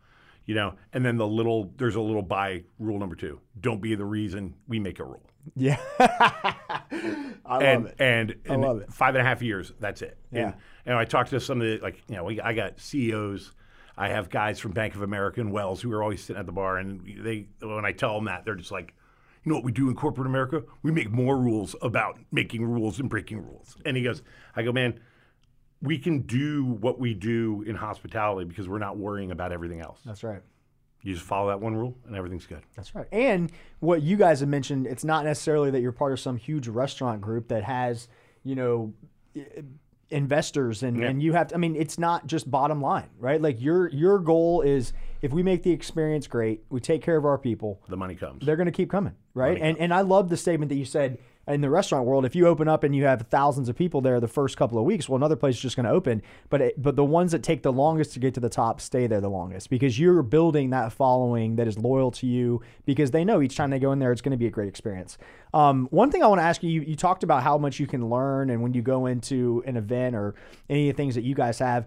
you 0.47 0.55
know. 0.55 0.75
And 0.93 1.05
then 1.05 1.17
the 1.17 1.27
little 1.27 1.73
there's 1.77 1.97
a 1.97 2.01
little 2.01 2.23
by 2.23 2.63
rule 2.79 2.99
number 2.99 3.17
two. 3.17 3.41
Don't 3.61 3.81
be 3.83 3.95
the 3.95 4.05
reason 4.05 4.55
we 4.69 4.79
make 4.79 4.99
a 5.01 5.05
rule. 5.05 5.29
yeah, 5.57 5.77
I 5.99 7.25
love 7.49 7.63
and 7.63 7.87
it. 7.87 7.97
and 7.99 8.35
in 8.47 8.61
love 8.61 8.81
it. 8.83 8.93
five 8.93 9.15
and 9.15 9.23
a 9.27 9.29
half 9.29 9.43
years, 9.43 9.73
that's 9.81 10.03
it. 10.03 10.17
Yeah. 10.31 10.45
And, 10.47 10.55
and 10.87 10.97
I 10.99 11.05
talked 11.05 11.31
to 11.31 11.41
some 11.41 11.61
of 11.61 11.67
the 11.67 11.79
like 11.79 12.03
you 12.09 12.17
know 12.17 12.25
we, 12.25 12.41
I 12.41 12.53
got 12.53 12.81
CEOs. 12.81 13.53
I 13.97 14.09
have 14.09 14.31
guys 14.31 14.59
from 14.59 14.73
Bank 14.73 14.95
of 14.95 15.03
America 15.03 15.41
and 15.41 15.53
Wells 15.53 15.83
who 15.83 15.93
are 15.93 16.03
always 16.03 16.23
sitting 16.23 16.41
at 16.41 16.47
the 16.47 16.53
bar, 16.53 16.79
and 16.79 17.03
they 17.25 17.49
when 17.61 17.85
I 17.85 17.93
tell 17.93 18.15
them 18.15 18.25
that 18.25 18.45
they're 18.45 18.55
just 18.55 18.73
like, 18.73 18.95
you 19.45 19.51
know 19.51 19.57
what 19.57 19.65
we 19.65 19.73
do 19.73 19.89
in 19.89 19.95
corporate 19.95 20.27
America? 20.27 20.63
We 20.83 20.93
make 20.93 21.11
more 21.11 21.37
rules 21.37 21.75
about 21.83 22.19
making 22.31 22.65
rules 22.65 23.01
and 23.01 23.11
breaking 23.11 23.45
rules. 23.45 23.77
And 23.85 23.97
he 23.97 24.03
goes, 24.03 24.23
I 24.55 24.63
go, 24.63 24.73
man, 24.73 25.01
we 25.81 25.99
can 25.99 26.21
do 26.21 26.65
what 26.65 27.01
we 27.01 27.13
do 27.13 27.65
in 27.67 27.75
hospitality 27.75 28.49
because 28.49 28.69
we're 28.69 28.79
not 28.79 28.97
worrying 28.97 29.33
about 29.33 29.51
everything 29.51 29.81
else. 29.81 29.99
That's 30.05 30.23
right. 30.23 30.43
You 31.03 31.15
just 31.15 31.27
follow 31.27 31.49
that 31.49 31.61
one 31.61 31.75
rule, 31.75 31.97
and 32.07 32.15
everything's 32.15 32.47
good. 32.47 32.63
That's 32.77 32.95
right. 32.95 33.09
And 33.11 33.51
what 33.81 34.03
you 34.03 34.17
guys 34.17 34.39
have 34.39 34.49
mentioned, 34.49 34.87
it's 34.87 35.03
not 35.03 35.25
necessarily 35.25 35.73
that 35.73 35.81
you're 35.81 35.91
part 35.91 36.13
of 36.13 36.21
some 36.21 36.37
huge 36.37 36.69
restaurant 36.69 37.21
group 37.21 37.49
that 37.49 37.65
has, 37.65 38.07
you 38.45 38.55
know, 38.55 38.95
investors 40.13 40.83
and, 40.83 41.03
and 41.03 41.23
you 41.23 41.33
have 41.33 41.49
to, 41.49 41.55
I 41.55 41.59
mean, 41.59 41.75
it's 41.77 41.99
not 41.99 42.27
just 42.27 42.51
bottom 42.51 42.81
line, 42.81 43.09
right? 43.19 43.41
Like 43.41 43.61
your 43.61 43.89
your 43.91 44.19
goal 44.19 44.63
is 44.63 44.93
if 45.23 45.33
we 45.33 45.43
make 45.43 45.63
the 45.63 45.71
experience 45.73 46.27
great, 46.27 46.63
we 46.71 46.81
take 46.81 47.03
care 47.03 47.17
of 47.17 47.25
our 47.25 47.39
people, 47.39 47.81
The 47.89 47.97
money 47.97 48.15
comes. 48.15 48.45
they're 48.47 48.57
going 48.57 48.67
to 48.67 48.73
keep 48.73 48.91
coming, 48.91 49.15
right? 49.35 49.59
And 49.61 49.77
and 49.79 49.93
I 49.93 50.03
love 50.03 50.29
the 50.29 50.37
statement 50.37 50.69
that 50.69 50.77
you 50.77 50.85
said 50.85 51.19
in 51.49 51.61
the 51.61 51.71
restaurant 51.71 52.07
world. 52.07 52.25
If 52.25 52.37
you 52.37 52.47
open 52.47 52.69
up 52.69 52.85
and 52.85 52.95
you 52.95 53.05
have 53.05 53.23
thousands 53.23 53.69
of 53.69 53.77
people 53.77 54.01
there 54.01 54.21
the 54.21 54.29
first 54.29 54.57
couple 54.57 54.79
of 54.79 54.85
weeks, 54.85 55.09
well, 55.09 55.17
another 55.17 55.37
place 55.37 55.57
is 55.57 55.61
just 55.61 55.77
going 55.77 55.87
to 55.87 55.93
open. 55.93 56.23
But 56.51 56.61
it, 56.61 56.83
but 56.83 56.95
the 56.95 57.05
ones 57.05 57.33
that 57.33 57.43
take 57.43 57.63
the 57.63 57.73
longest 57.73 58.13
to 58.13 58.21
get 58.21 58.35
to 58.35 58.41
the 58.41 58.49
top 58.49 58.81
stay 58.81 59.07
there 59.07 59.21
the 59.21 59.29
longest 59.29 59.69
because 59.69 59.99
you're 59.99 60.23
building 60.23 60.71
that 60.71 60.93
following 60.93 61.57
that 61.57 61.67
is 61.67 61.79
loyal 61.79 62.11
to 62.13 62.27
you 62.27 62.63
because 62.87 63.11
they 63.11 63.25
know 63.25 63.43
each 63.43 63.57
time 63.57 63.71
they 63.71 63.81
go 63.81 63.93
in 63.93 63.99
there 63.99 64.13
it's 64.13 64.23
going 64.23 64.31
to 64.31 64.37
be 64.37 64.47
a 64.47 64.51
great 64.51 64.69
experience. 64.69 65.19
Um, 65.53 65.89
one 65.91 66.11
thing 66.11 66.23
I 66.23 66.29
want 66.29 66.39
to 66.39 66.45
ask 66.45 66.63
you, 66.63 66.71
you, 66.71 66.81
you 66.83 66.97
talked 66.97 67.25
about 67.25 67.43
how 67.43 67.59
much 67.59 67.79
you 67.79 67.87
can 67.87 68.09
learn, 68.09 68.49
and 68.51 68.63
when 68.63 68.73
you 68.73 68.81
go 68.81 69.07
into 69.07 69.63
an 69.67 69.77
event 69.77 70.15
or 70.15 70.35
any 70.71 70.89
of 70.89 70.97
the 70.97 71.03
things 71.03 71.15
that 71.17 71.23
you 71.23 71.35
guys 71.35 71.59
have 71.59 71.87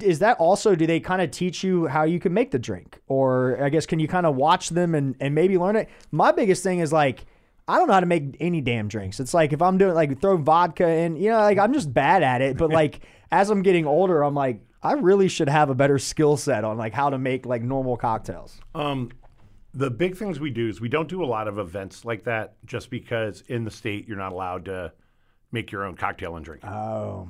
is 0.00 0.20
that 0.20 0.38
also 0.38 0.74
do 0.74 0.86
they 0.86 0.98
kind 0.98 1.20
of 1.20 1.30
teach 1.30 1.62
you 1.62 1.86
how 1.86 2.02
you 2.02 2.18
can 2.18 2.32
make 2.32 2.50
the 2.50 2.58
drink 2.58 2.98
or 3.08 3.62
i 3.62 3.68
guess 3.68 3.84
can 3.84 3.98
you 3.98 4.08
kind 4.08 4.24
of 4.24 4.34
watch 4.34 4.70
them 4.70 4.94
and, 4.94 5.14
and 5.20 5.34
maybe 5.34 5.58
learn 5.58 5.76
it 5.76 5.88
my 6.10 6.32
biggest 6.32 6.62
thing 6.62 6.78
is 6.78 6.94
like 6.94 7.26
i 7.68 7.76
don't 7.76 7.86
know 7.88 7.94
how 7.94 8.00
to 8.00 8.06
make 8.06 8.36
any 8.40 8.60
damn 8.60 8.88
drinks 8.88 9.20
it's 9.20 9.34
like 9.34 9.52
if 9.52 9.60
i'm 9.62 9.78
doing 9.78 9.94
like 9.94 10.20
throw 10.20 10.36
vodka 10.36 10.86
in 10.88 11.16
you 11.16 11.30
know 11.30 11.38
like 11.38 11.58
i'm 11.58 11.72
just 11.72 11.92
bad 11.92 12.22
at 12.22 12.40
it 12.42 12.56
but 12.56 12.70
like 12.70 13.00
as 13.32 13.50
i'm 13.50 13.62
getting 13.62 13.86
older 13.86 14.22
i'm 14.22 14.34
like 14.34 14.60
i 14.82 14.92
really 14.92 15.28
should 15.28 15.48
have 15.48 15.70
a 15.70 15.74
better 15.74 15.98
skill 15.98 16.36
set 16.36 16.64
on 16.64 16.76
like 16.78 16.92
how 16.92 17.10
to 17.10 17.18
make 17.18 17.44
like 17.46 17.62
normal 17.62 17.96
cocktails 17.96 18.60
Um, 18.74 19.10
the 19.74 19.90
big 19.90 20.16
things 20.16 20.40
we 20.40 20.50
do 20.50 20.68
is 20.68 20.80
we 20.80 20.88
don't 20.88 21.08
do 21.08 21.22
a 21.22 21.26
lot 21.26 21.48
of 21.48 21.58
events 21.58 22.04
like 22.04 22.24
that 22.24 22.54
just 22.64 22.88
because 22.90 23.42
in 23.48 23.64
the 23.64 23.70
state 23.70 24.06
you're 24.08 24.16
not 24.16 24.32
allowed 24.32 24.64
to 24.66 24.92
make 25.52 25.70
your 25.70 25.84
own 25.84 25.96
cocktail 25.96 26.36
and 26.36 26.44
drink. 26.44 26.62
it. 26.64 26.68
oh 26.70 27.28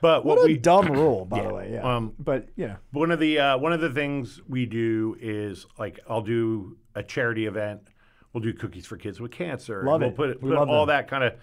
but 0.00 0.24
what, 0.24 0.38
what 0.38 0.44
a 0.44 0.46
we 0.52 0.56
dumb 0.56 0.86
rule 0.92 1.24
by 1.24 1.42
the 1.42 1.52
way 1.52 1.70
yeah 1.72 1.96
Um, 1.96 2.14
but 2.18 2.48
yeah 2.56 2.76
one 2.92 3.10
of 3.10 3.18
the 3.20 3.38
uh, 3.38 3.58
one 3.58 3.72
of 3.72 3.80
the 3.80 3.90
things 3.90 4.40
we 4.48 4.64
do 4.66 5.16
is 5.20 5.66
like 5.78 5.98
I'll 6.08 6.22
do 6.22 6.76
a 6.94 7.02
charity 7.02 7.46
event. 7.46 7.82
We'll 8.38 8.52
do 8.52 8.56
cookies 8.58 8.86
for 8.86 8.96
kids 8.96 9.20
with 9.20 9.32
cancer. 9.32 9.82
Love 9.84 10.02
it. 10.02 10.06
We'll 10.16 10.28
put, 10.28 10.42
We 10.42 10.50
put 10.50 10.58
love 10.58 10.68
all 10.68 10.86
them. 10.86 10.94
that 10.94 11.08
kind 11.08 11.24
of. 11.24 11.34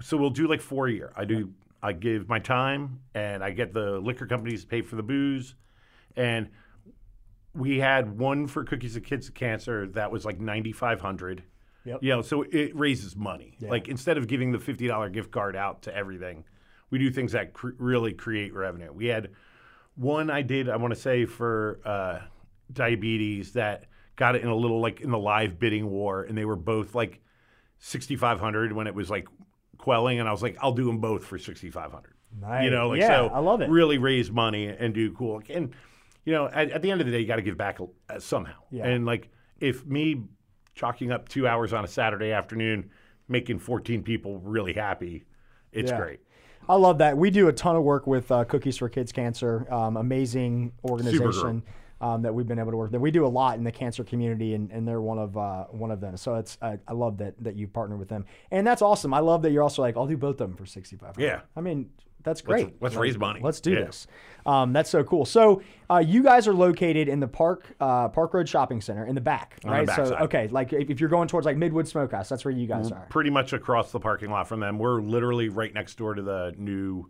So 0.00 0.16
we'll 0.16 0.30
do 0.30 0.48
like 0.48 0.60
four 0.62 0.86
a 0.86 0.92
year. 0.92 1.12
I 1.16 1.24
do. 1.24 1.52
I 1.82 1.92
give 1.92 2.28
my 2.28 2.38
time 2.38 3.00
and 3.14 3.44
I 3.44 3.50
get 3.50 3.72
the 3.72 3.98
liquor 4.00 4.26
companies 4.26 4.62
to 4.62 4.66
pay 4.66 4.80
for 4.82 4.96
the 4.96 5.02
booze, 5.02 5.54
and 6.16 6.48
we 7.54 7.78
had 7.78 8.18
one 8.18 8.46
for 8.46 8.64
cookies 8.64 8.94
for 8.94 9.00
kids 9.00 9.26
with 9.26 9.34
cancer 9.34 9.86
that 9.88 10.10
was 10.10 10.24
like 10.24 10.40
ninety 10.40 10.72
five 10.72 11.00
hundred. 11.00 11.42
Yep. 11.84 11.98
You 12.02 12.10
know, 12.10 12.22
so 12.22 12.42
it 12.50 12.74
raises 12.74 13.14
money. 13.14 13.56
Like 13.60 13.88
instead 13.88 14.16
of 14.18 14.26
giving 14.26 14.52
the 14.52 14.58
fifty 14.58 14.86
dollar 14.88 15.08
gift 15.10 15.30
card 15.30 15.54
out 15.54 15.82
to 15.82 15.94
everything, 15.94 16.44
we 16.90 16.98
do 16.98 17.10
things 17.10 17.32
that 17.32 17.52
cr- 17.52 17.70
really 17.78 18.12
create 18.14 18.54
revenue. 18.54 18.92
We 18.92 19.06
had 19.06 19.30
one 19.94 20.30
I 20.30 20.42
did, 20.42 20.68
I 20.68 20.76
want 20.76 20.94
to 20.94 21.00
say 21.00 21.26
for 21.26 21.80
uh, 21.84 22.20
diabetes 22.72 23.52
that 23.52 23.84
got 24.18 24.34
it 24.34 24.42
in 24.42 24.48
a 24.48 24.54
little 24.54 24.80
like 24.80 25.00
in 25.00 25.10
the 25.10 25.18
live 25.18 25.58
bidding 25.58 25.88
war, 25.88 26.24
and 26.24 26.36
they 26.36 26.44
were 26.44 26.56
both 26.56 26.94
like 26.94 27.20
sixty 27.78 28.16
five 28.16 28.38
hundred 28.40 28.72
when 28.74 28.86
it 28.86 28.94
was 28.94 29.08
like 29.08 29.26
quelling, 29.78 30.20
and 30.20 30.28
I 30.28 30.32
was 30.32 30.42
like, 30.42 30.58
I'll 30.60 30.72
do 30.72 30.84
them 30.84 30.98
both 30.98 31.24
for 31.24 31.38
sixty 31.38 31.70
five 31.70 31.92
hundred. 31.92 32.14
Nice. 32.38 32.64
You 32.64 32.70
know, 32.70 32.88
like 32.90 33.00
Yeah, 33.00 33.28
so 33.28 33.28
I 33.28 33.38
love 33.38 33.62
it. 33.62 33.70
Really 33.70 33.96
raise 33.96 34.30
money 34.30 34.66
and 34.66 34.92
do 34.92 35.12
cool. 35.12 35.40
And 35.48 35.74
you 36.26 36.34
know, 36.34 36.46
at, 36.48 36.70
at 36.72 36.82
the 36.82 36.90
end 36.90 37.00
of 37.00 37.06
the 37.06 37.12
day, 37.12 37.20
you 37.20 37.26
got 37.26 37.36
to 37.36 37.42
give 37.42 37.56
back 37.56 37.78
uh, 38.10 38.18
somehow. 38.18 38.58
Yeah. 38.70 38.86
And 38.86 39.06
like 39.06 39.30
if 39.60 39.86
me 39.86 40.24
chalking 40.74 41.10
up 41.10 41.28
two 41.28 41.48
hours 41.48 41.72
on 41.72 41.84
a 41.84 41.88
Saturday 41.88 42.32
afternoon, 42.32 42.90
making 43.28 43.60
fourteen 43.60 44.02
people 44.02 44.38
really 44.40 44.74
happy, 44.74 45.24
it's 45.72 45.90
Yeah. 45.90 45.98
great. 45.98 46.20
I 46.68 46.74
love 46.74 46.98
that. 46.98 47.16
We 47.16 47.30
do 47.30 47.48
a 47.48 47.52
ton 47.52 47.76
of 47.76 47.82
work 47.82 48.06
with 48.06 48.30
uh, 48.30 48.44
Cookies 48.44 48.76
for 48.76 48.90
Kids 48.90 49.10
Cancer, 49.10 49.66
um, 49.72 49.96
amazing 49.96 50.72
organization 50.84 51.62
um, 52.00 52.22
that 52.22 52.34
we've 52.34 52.46
been 52.46 52.58
able 52.58 52.70
to 52.70 52.76
work. 52.76 52.90
That 52.92 53.00
we 53.00 53.10
do 53.10 53.26
a 53.26 53.28
lot 53.28 53.56
in 53.58 53.64
the 53.64 53.72
cancer 53.72 54.04
community, 54.04 54.54
and, 54.54 54.70
and 54.70 54.86
they're 54.86 55.00
one 55.00 55.18
of 55.18 55.36
uh, 55.36 55.64
one 55.64 55.90
of 55.90 56.00
them. 56.00 56.16
So 56.16 56.36
it's 56.36 56.58
I, 56.62 56.78
I 56.86 56.92
love 56.92 57.18
that 57.18 57.34
that 57.42 57.56
you 57.56 57.66
partner 57.68 57.96
with 57.96 58.08
them, 58.08 58.24
and 58.50 58.66
that's 58.66 58.82
awesome. 58.82 59.12
I 59.14 59.20
love 59.20 59.42
that 59.42 59.52
you're 59.52 59.62
also 59.62 59.82
like 59.82 59.96
I'll 59.96 60.06
do 60.06 60.16
both 60.16 60.40
of 60.40 60.48
them 60.48 60.56
for 60.56 60.66
sixty 60.66 60.96
five. 60.96 61.18
Yeah. 61.18 61.40
I 61.56 61.60
mean 61.60 61.90
that's 62.24 62.40
great. 62.40 62.74
let's 62.80 62.94
Like, 62.96 63.02
raise 63.02 63.16
money. 63.16 63.40
Let's 63.42 63.60
do 63.60 63.72
Yeah. 63.72 63.84
this. 63.84 64.06
Um, 64.44 64.72
that's 64.72 64.90
so 64.90 65.04
cool. 65.04 65.24
So 65.24 65.62
uh, 65.88 65.98
you 65.98 66.22
guys 66.22 66.48
are 66.48 66.52
located 66.52 67.08
in 67.08 67.20
the 67.20 67.28
Park 67.28 67.74
uh, 67.80 68.08
Park 68.08 68.34
Road 68.34 68.48
Shopping 68.48 68.80
Center 68.80 69.06
in 69.06 69.14
the 69.14 69.20
back, 69.20 69.60
the 69.60 69.70
right? 69.70 69.86
back 69.86 69.96
so 69.96 70.04
side. 70.06 70.22
okay, 70.22 70.48
like 70.48 70.72
if, 70.72 70.90
if 70.90 71.00
you're 71.00 71.08
going 71.08 71.28
towards 71.28 71.46
like 71.46 71.56
Midwood 71.56 71.86
Smokehouse, 71.86 72.28
that's 72.28 72.44
where 72.44 72.52
you 72.52 72.66
guys 72.66 72.90
are. 72.90 73.06
Pretty 73.08 73.30
much 73.30 73.52
across 73.52 73.92
the 73.92 74.00
parking 74.00 74.30
lot 74.30 74.48
from 74.48 74.60
them. 74.60 74.78
We're 74.78 75.00
literally 75.00 75.48
right 75.48 75.72
next 75.72 75.96
door 75.96 76.14
to 76.14 76.22
the 76.22 76.54
new 76.58 77.08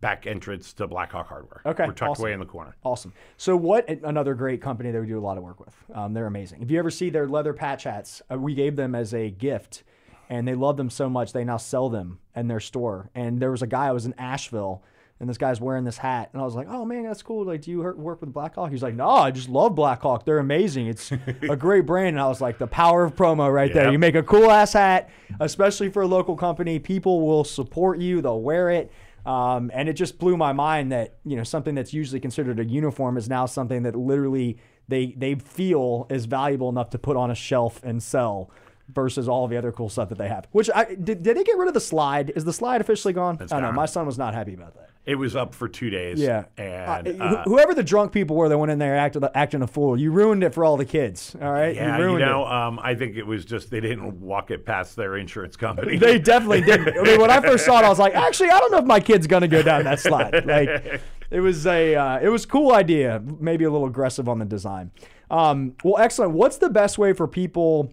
back 0.00 0.26
entrance 0.26 0.72
to 0.74 0.86
Blackhawk 0.86 1.26
Hardware. 1.28 1.60
Okay, 1.66 1.84
We're 1.86 1.92
tucked 1.92 2.10
awesome. 2.12 2.22
away 2.24 2.32
in 2.32 2.40
the 2.40 2.46
corner. 2.46 2.74
Awesome. 2.84 3.12
So, 3.36 3.56
what 3.56 3.88
another 3.88 4.34
great 4.34 4.60
company 4.62 4.90
that 4.90 5.00
we 5.00 5.06
do 5.06 5.18
a 5.18 5.20
lot 5.20 5.36
of 5.38 5.44
work 5.44 5.60
with? 5.60 5.74
Um, 5.94 6.14
they're 6.14 6.26
amazing. 6.26 6.62
If 6.62 6.70
you 6.70 6.78
ever 6.78 6.90
see 6.90 7.10
their 7.10 7.28
leather 7.28 7.52
patch 7.52 7.84
hats, 7.84 8.22
uh, 8.32 8.38
we 8.38 8.54
gave 8.54 8.76
them 8.76 8.94
as 8.94 9.12
a 9.12 9.30
gift, 9.30 9.82
and 10.28 10.46
they 10.48 10.54
love 10.54 10.76
them 10.76 10.90
so 10.90 11.08
much 11.10 11.32
they 11.32 11.44
now 11.44 11.58
sell 11.58 11.88
them 11.88 12.18
in 12.34 12.48
their 12.48 12.60
store. 12.60 13.10
And 13.14 13.40
there 13.40 13.50
was 13.50 13.62
a 13.62 13.66
guy 13.66 13.86
I 13.88 13.92
was 13.92 14.06
in 14.06 14.14
Asheville, 14.14 14.82
and 15.18 15.28
this 15.28 15.36
guy's 15.36 15.60
wearing 15.60 15.84
this 15.84 15.98
hat, 15.98 16.30
and 16.32 16.40
I 16.40 16.46
was 16.46 16.54
like, 16.54 16.66
"Oh 16.70 16.86
man, 16.86 17.02
that's 17.02 17.22
cool. 17.22 17.44
Like, 17.44 17.60
do 17.60 17.70
you 17.70 17.82
work 17.82 18.22
with 18.22 18.32
Blackhawk?" 18.32 18.70
He's 18.70 18.82
like, 18.82 18.94
"No, 18.94 19.10
I 19.10 19.30
just 19.30 19.50
love 19.50 19.74
Blackhawk. 19.74 20.24
They're 20.24 20.38
amazing. 20.38 20.86
It's 20.86 21.12
a 21.12 21.56
great 21.58 21.84
brand." 21.84 22.16
And 22.16 22.20
I 22.20 22.26
was 22.28 22.40
like, 22.40 22.56
"The 22.56 22.66
power 22.66 23.04
of 23.04 23.14
promo 23.16 23.52
right 23.52 23.70
there. 23.70 23.92
You 23.92 23.98
make 23.98 24.14
a 24.14 24.22
cool 24.22 24.50
ass 24.50 24.72
hat, 24.72 25.10
especially 25.38 25.90
for 25.90 26.00
a 26.00 26.06
local 26.06 26.36
company. 26.36 26.78
People 26.78 27.26
will 27.26 27.44
support 27.44 27.98
you. 27.98 28.22
They'll 28.22 28.40
wear 28.40 28.70
it." 28.70 28.90
Um, 29.26 29.70
and 29.74 29.88
it 29.88 29.94
just 29.94 30.18
blew 30.18 30.36
my 30.36 30.52
mind 30.52 30.92
that 30.92 31.16
you 31.24 31.36
know 31.36 31.44
something 31.44 31.74
that's 31.74 31.92
usually 31.92 32.20
considered 32.20 32.58
a 32.58 32.64
uniform 32.64 33.16
is 33.16 33.28
now 33.28 33.46
something 33.46 33.82
that 33.82 33.94
literally 33.94 34.58
they 34.88 35.14
they 35.16 35.34
feel 35.34 36.06
is 36.10 36.24
valuable 36.26 36.68
enough 36.68 36.90
to 36.90 36.98
put 36.98 37.16
on 37.16 37.30
a 37.30 37.34
shelf 37.34 37.80
and 37.84 38.02
sell 38.02 38.50
versus 38.88 39.28
all 39.28 39.46
the 39.46 39.56
other 39.56 39.72
cool 39.72 39.88
stuff 39.88 40.08
that 40.08 40.18
they 40.18 40.28
have. 40.28 40.46
Which 40.52 40.70
I 40.74 40.94
did, 40.94 41.22
did 41.22 41.36
they 41.36 41.44
get 41.44 41.56
rid 41.56 41.68
of 41.68 41.74
the 41.74 41.80
slide? 41.80 42.32
Is 42.34 42.44
the 42.44 42.52
slide 42.52 42.80
officially 42.80 43.14
gone? 43.14 43.36
I 43.40 43.46
don't 43.46 43.62
know. 43.62 43.72
My 43.72 43.86
son 43.86 44.06
was 44.06 44.18
not 44.18 44.34
happy 44.34 44.54
about 44.54 44.74
that. 44.74 44.90
It 45.06 45.14
was 45.14 45.34
up 45.34 45.54
for 45.54 45.66
two 45.66 45.88
days. 45.88 46.20
Yeah, 46.20 46.44
And 46.58 47.20
Uh, 47.20 47.24
uh, 47.24 47.42
whoever 47.44 47.74
the 47.74 47.82
drunk 47.82 48.12
people 48.12 48.36
were 48.36 48.48
that 48.50 48.58
went 48.58 48.70
in 48.70 48.78
there 48.78 48.96
acting 48.96 49.22
acting 49.34 49.62
a 49.62 49.66
fool, 49.66 49.98
you 49.98 50.12
ruined 50.12 50.44
it 50.44 50.52
for 50.52 50.62
all 50.62 50.76
the 50.76 50.84
kids. 50.84 51.34
All 51.40 51.50
right, 51.50 51.74
yeah, 51.74 51.98
you 51.98 52.12
you 52.12 52.18
know, 52.18 52.44
um, 52.46 52.78
I 52.82 52.94
think 52.94 53.16
it 53.16 53.26
was 53.26 53.44
just 53.46 53.70
they 53.70 53.80
didn't 53.80 54.20
walk 54.20 54.50
it 54.50 54.66
past 54.66 54.96
their 54.96 55.16
insurance 55.16 55.56
company. 55.56 55.96
They 55.96 56.18
definitely 56.18 56.60
didn't. 56.60 56.98
I 56.98 57.02
mean, 57.02 57.20
when 57.20 57.30
I 57.30 57.40
first 57.40 57.64
saw 57.64 57.80
it, 57.80 57.84
I 57.84 57.88
was 57.88 57.98
like, 57.98 58.14
actually, 58.14 58.50
I 58.50 58.58
don't 58.58 58.70
know 58.72 58.78
if 58.78 58.84
my 58.84 59.00
kid's 59.00 59.26
gonna 59.26 59.48
go 59.48 59.62
down 59.62 59.84
that 59.84 60.00
slide. 60.00 60.44
Like, 60.44 61.00
it 61.30 61.40
was 61.40 61.66
a, 61.66 61.96
uh, 61.96 62.18
it 62.20 62.28
was 62.28 62.44
a 62.44 62.48
cool 62.48 62.72
idea. 62.72 63.22
Maybe 63.40 63.64
a 63.64 63.70
little 63.70 63.86
aggressive 63.86 64.28
on 64.28 64.38
the 64.38 64.44
design. 64.44 64.90
Um, 65.30 65.76
well, 65.82 65.96
excellent. 65.98 66.32
What's 66.32 66.58
the 66.58 66.70
best 66.70 66.98
way 66.98 67.14
for 67.14 67.26
people 67.26 67.90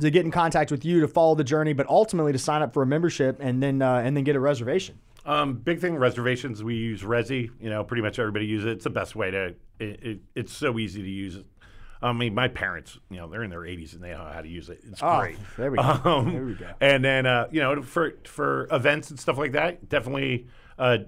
to 0.00 0.10
get 0.10 0.24
in 0.24 0.30
contact 0.30 0.70
with 0.70 0.84
you 0.84 1.00
to 1.00 1.08
follow 1.08 1.34
the 1.34 1.44
journey, 1.44 1.74
but 1.74 1.86
ultimately 1.88 2.32
to 2.32 2.38
sign 2.38 2.62
up 2.62 2.72
for 2.72 2.82
a 2.82 2.86
membership 2.86 3.38
and 3.40 3.62
then 3.62 3.82
uh, 3.82 3.96
and 3.96 4.16
then 4.16 4.24
get 4.24 4.34
a 4.34 4.40
reservation? 4.40 4.98
Um, 5.30 5.54
big 5.54 5.80
thing 5.80 5.96
reservations. 5.96 6.62
We 6.62 6.74
use 6.76 7.02
Resy. 7.02 7.50
You 7.60 7.70
know, 7.70 7.84
pretty 7.84 8.02
much 8.02 8.18
everybody 8.18 8.46
uses 8.46 8.66
it. 8.66 8.72
It's 8.72 8.84
the 8.84 8.90
best 8.90 9.14
way 9.14 9.30
to. 9.30 9.46
It, 9.78 10.02
it, 10.02 10.18
it's 10.34 10.52
so 10.52 10.78
easy 10.78 11.02
to 11.02 11.08
use. 11.08 11.38
I 12.02 12.12
mean, 12.12 12.34
my 12.34 12.48
parents, 12.48 12.98
you 13.10 13.18
know, 13.18 13.28
they're 13.28 13.42
in 13.42 13.50
their 13.50 13.60
80s 13.60 13.92
and 13.92 14.02
they 14.02 14.10
know 14.10 14.28
how 14.32 14.40
to 14.40 14.48
use 14.48 14.70
it. 14.70 14.80
It's 14.88 15.02
Oh, 15.02 15.20
great. 15.20 15.36
there 15.58 15.70
we 15.70 15.76
go. 15.76 15.82
Um, 15.82 16.32
There 16.32 16.44
we 16.44 16.54
go. 16.54 16.70
And 16.80 17.04
then, 17.04 17.26
uh, 17.26 17.46
you 17.50 17.60
know, 17.60 17.82
for 17.82 18.14
for 18.24 18.66
events 18.72 19.10
and 19.10 19.20
stuff 19.20 19.36
like 19.38 19.52
that, 19.52 19.88
definitely 19.88 20.46
uh, 20.78 20.98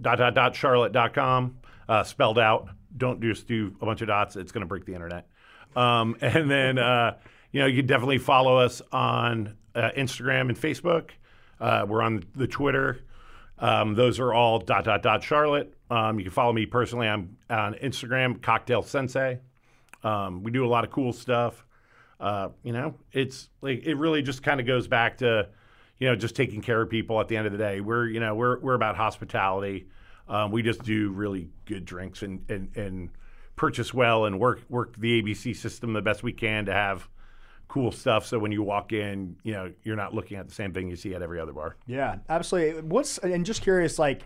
dot 0.00 0.18
dot 0.18 0.34
dot 0.34 0.56
charlotte.com, 0.56 1.58
uh, 1.88 2.02
spelled 2.02 2.38
out. 2.38 2.68
Don't 2.96 3.20
just 3.22 3.46
do 3.46 3.76
a 3.80 3.86
bunch 3.86 4.00
of 4.00 4.08
dots. 4.08 4.36
It's 4.36 4.52
going 4.52 4.62
to 4.62 4.66
break 4.66 4.86
the 4.86 4.94
internet. 4.94 5.28
Um, 5.76 6.16
and 6.22 6.50
then, 6.50 6.78
uh, 6.78 7.18
you 7.52 7.60
know, 7.60 7.66
you 7.66 7.76
can 7.76 7.86
definitely 7.86 8.18
follow 8.18 8.56
us 8.58 8.80
on 8.90 9.56
uh, 9.74 9.90
Instagram 9.96 10.48
and 10.48 10.56
Facebook. 10.58 11.10
Uh, 11.60 11.84
we're 11.86 12.02
on 12.02 12.24
the 12.34 12.46
Twitter. 12.48 13.00
Um, 13.62 13.94
those 13.94 14.18
are 14.18 14.34
all 14.34 14.58
dot 14.58 14.84
dot 14.84 15.02
dot 15.02 15.22
Charlotte. 15.22 15.72
Um, 15.88 16.18
you 16.18 16.24
can 16.24 16.32
follow 16.32 16.52
me 16.52 16.66
personally. 16.66 17.06
I'm 17.06 17.36
on 17.48 17.74
Instagram, 17.74 18.42
Cocktail 18.42 18.82
Sensei. 18.82 19.38
Um, 20.02 20.42
we 20.42 20.50
do 20.50 20.66
a 20.66 20.68
lot 20.68 20.82
of 20.82 20.90
cool 20.90 21.12
stuff. 21.12 21.64
Uh, 22.18 22.48
you 22.64 22.72
know, 22.72 22.96
it's 23.12 23.48
like 23.60 23.84
it 23.86 23.94
really 23.94 24.20
just 24.20 24.42
kind 24.42 24.58
of 24.58 24.66
goes 24.66 24.88
back 24.88 25.18
to, 25.18 25.48
you 26.00 26.08
know, 26.08 26.16
just 26.16 26.34
taking 26.34 26.60
care 26.60 26.82
of 26.82 26.90
people. 26.90 27.20
At 27.20 27.28
the 27.28 27.36
end 27.36 27.46
of 27.46 27.52
the 27.52 27.58
day, 27.58 27.80
we're 27.80 28.06
you 28.08 28.18
know 28.18 28.34
we're 28.34 28.58
we're 28.58 28.74
about 28.74 28.96
hospitality. 28.96 29.86
Um, 30.28 30.50
we 30.50 30.62
just 30.62 30.82
do 30.82 31.10
really 31.10 31.48
good 31.64 31.84
drinks 31.84 32.22
and 32.22 32.44
and 32.50 32.76
and 32.76 33.10
purchase 33.54 33.94
well 33.94 34.24
and 34.24 34.40
work 34.40 34.62
work 34.68 34.96
the 34.98 35.22
ABC 35.22 35.54
system 35.54 35.92
the 35.92 36.02
best 36.02 36.24
we 36.24 36.32
can 36.32 36.66
to 36.66 36.72
have 36.72 37.08
cool 37.72 37.90
stuff. 37.90 38.26
So 38.26 38.38
when 38.38 38.52
you 38.52 38.62
walk 38.62 38.92
in, 38.92 39.34
you 39.44 39.52
know, 39.54 39.72
you're 39.82 39.96
not 39.96 40.12
looking 40.14 40.36
at 40.36 40.46
the 40.46 40.54
same 40.54 40.74
thing 40.74 40.88
you 40.88 40.96
see 40.96 41.14
at 41.14 41.22
every 41.22 41.40
other 41.40 41.54
bar. 41.54 41.76
Yeah, 41.86 42.16
absolutely. 42.28 42.82
What's 42.82 43.16
and 43.18 43.46
just 43.46 43.62
curious, 43.62 43.98
like 43.98 44.20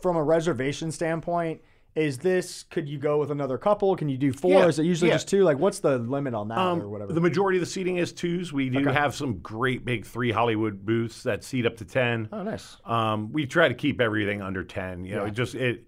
from 0.00 0.16
a 0.16 0.22
reservation 0.22 0.90
standpoint, 0.90 1.60
is 1.94 2.16
this 2.18 2.62
could 2.62 2.88
you 2.88 2.98
go 2.98 3.18
with 3.18 3.30
another 3.30 3.58
couple? 3.58 3.94
Can 3.96 4.08
you 4.08 4.16
do 4.16 4.32
four? 4.32 4.52
Yeah, 4.52 4.66
is 4.66 4.78
it 4.78 4.84
usually 4.84 5.10
yeah. 5.10 5.16
just 5.16 5.28
two? 5.28 5.44
Like, 5.44 5.58
what's 5.58 5.80
the 5.80 5.98
limit 5.98 6.32
on 6.32 6.48
that 6.48 6.56
Um, 6.58 6.80
or 6.80 6.88
whatever? 6.88 7.12
The 7.12 7.20
majority 7.20 7.58
of 7.58 7.60
the 7.60 7.70
seating 7.70 7.96
is 7.98 8.14
twos. 8.14 8.50
We 8.50 8.70
do 8.70 8.78
Okay. 8.80 8.92
have 8.92 9.14
some 9.14 9.40
great 9.40 9.84
big 9.84 10.06
three 10.06 10.30
Hollywood 10.30 10.86
booths 10.86 11.22
that 11.24 11.44
seat 11.44 11.66
up 11.66 11.76
to 11.76 11.84
ten. 11.84 12.28
oh, 12.32 12.42
nice. 12.44 12.78
Um, 12.86 13.30
we 13.30 13.44
try 13.46 13.68
to 13.68 13.74
keep 13.74 14.00
everything 14.00 14.40
under 14.40 14.64
ten. 14.64 15.04
You 15.04 15.16
know, 15.16 15.22
Yeah. 15.24 15.28
it 15.28 15.34
just 15.34 15.54
it. 15.54 15.86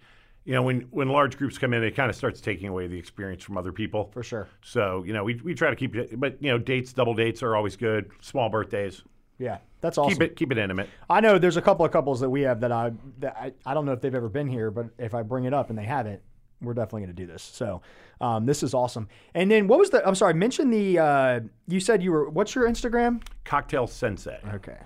You 0.49 0.55
know, 0.55 0.63
when 0.63 0.81
when 0.91 1.11
large 1.11 1.37
groups 1.37 1.59
come 1.59 1.75
in, 1.75 1.85
it 1.85 1.95
kind 1.95 2.09
of 2.09 2.17
starts 2.17 2.41
taking 2.41 2.69
away 2.69 2.87
the 2.87 2.99
experience 2.99 3.45
from 3.45 3.59
other 3.59 3.71
people. 3.71 4.09
For 4.15 4.23
sure. 4.23 4.49
So 4.63 5.05
you 5.05 5.13
know, 5.13 5.23
we 5.23 5.35
we 5.35 5.53
try 5.55 5.69
to 5.69 5.77
keep 5.77 5.95
it. 5.95 6.19
But 6.19 6.43
you 6.43 6.51
know, 6.51 6.57
dates, 6.57 6.95
double 6.95 7.13
dates 7.13 7.43
are 7.43 7.55
always 7.55 7.77
good. 7.77 8.11
Small 8.23 8.49
birthdays, 8.49 9.03
Yeah, 9.37 9.59
that's 9.83 9.99
awesome. 9.99 10.15
keep 10.15 10.23
it 10.23 10.37
keep 10.37 10.51
it 10.51 10.57
intimate. 10.57 10.89
I 11.11 11.21
know 11.21 11.37
there's 11.39 11.59
a 11.59 11.61
couple 11.61 11.85
of 11.85 11.93
couples 11.93 12.21
that 12.21 12.31
we 12.31 12.41
have 12.41 12.61
that 12.61 12.73
I 12.73 12.93
that 13.19 13.37
I, 13.37 13.53
I 13.67 13.75
don't 13.75 13.85
know 13.85 13.93
if 13.93 14.01
they've 14.01 14.15
ever 14.15 14.31
been 14.31 14.49
here, 14.49 14.71
but 14.71 14.87
if 14.97 15.13
I 15.13 15.21
bring 15.21 15.45
it 15.45 15.53
up 15.53 15.69
and 15.69 15.79
they 15.79 15.85
haven't, 15.85 16.23
we're 16.63 16.73
definitely 16.73 17.03
going 17.03 17.15
to 17.17 17.23
do 17.23 17.27
this. 17.31 17.43
So 17.43 17.83
um, 18.23 18.47
this 18.47 18.63
is 18.63 18.73
awesome. 18.73 19.07
And 19.35 19.51
then 19.51 19.69
what 19.69 19.79
was 19.79 19.91
the? 19.91 20.03
I'm 20.09 20.15
sorry, 20.15 20.33
mention 20.33 20.71
the. 20.71 20.99
Uh, 20.99 21.41
you 21.67 21.79
said 21.79 22.03
you 22.03 22.11
were. 22.11 22.31
What's 22.31 22.55
your 22.55 22.67
Instagram? 22.67 23.23
Cocktail 23.45 23.87
Sensei. 23.87 24.39
Okay, 24.55 24.79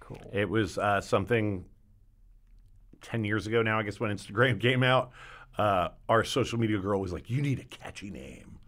cool. 0.00 0.16
It 0.32 0.48
was 0.48 0.78
uh, 0.78 1.02
something 1.02 1.66
10 3.04 3.24
years 3.24 3.46
ago 3.46 3.62
now, 3.62 3.78
I 3.78 3.82
guess, 3.82 4.00
when 4.00 4.10
Instagram 4.10 4.60
came 4.60 4.82
out. 4.82 5.12
Uh, 5.56 5.90
our 6.08 6.24
social 6.24 6.58
media 6.58 6.78
girl 6.78 7.00
was 7.00 7.12
like, 7.12 7.30
You 7.30 7.40
need 7.40 7.60
a 7.60 7.64
catchy 7.64 8.10
name. 8.10 8.58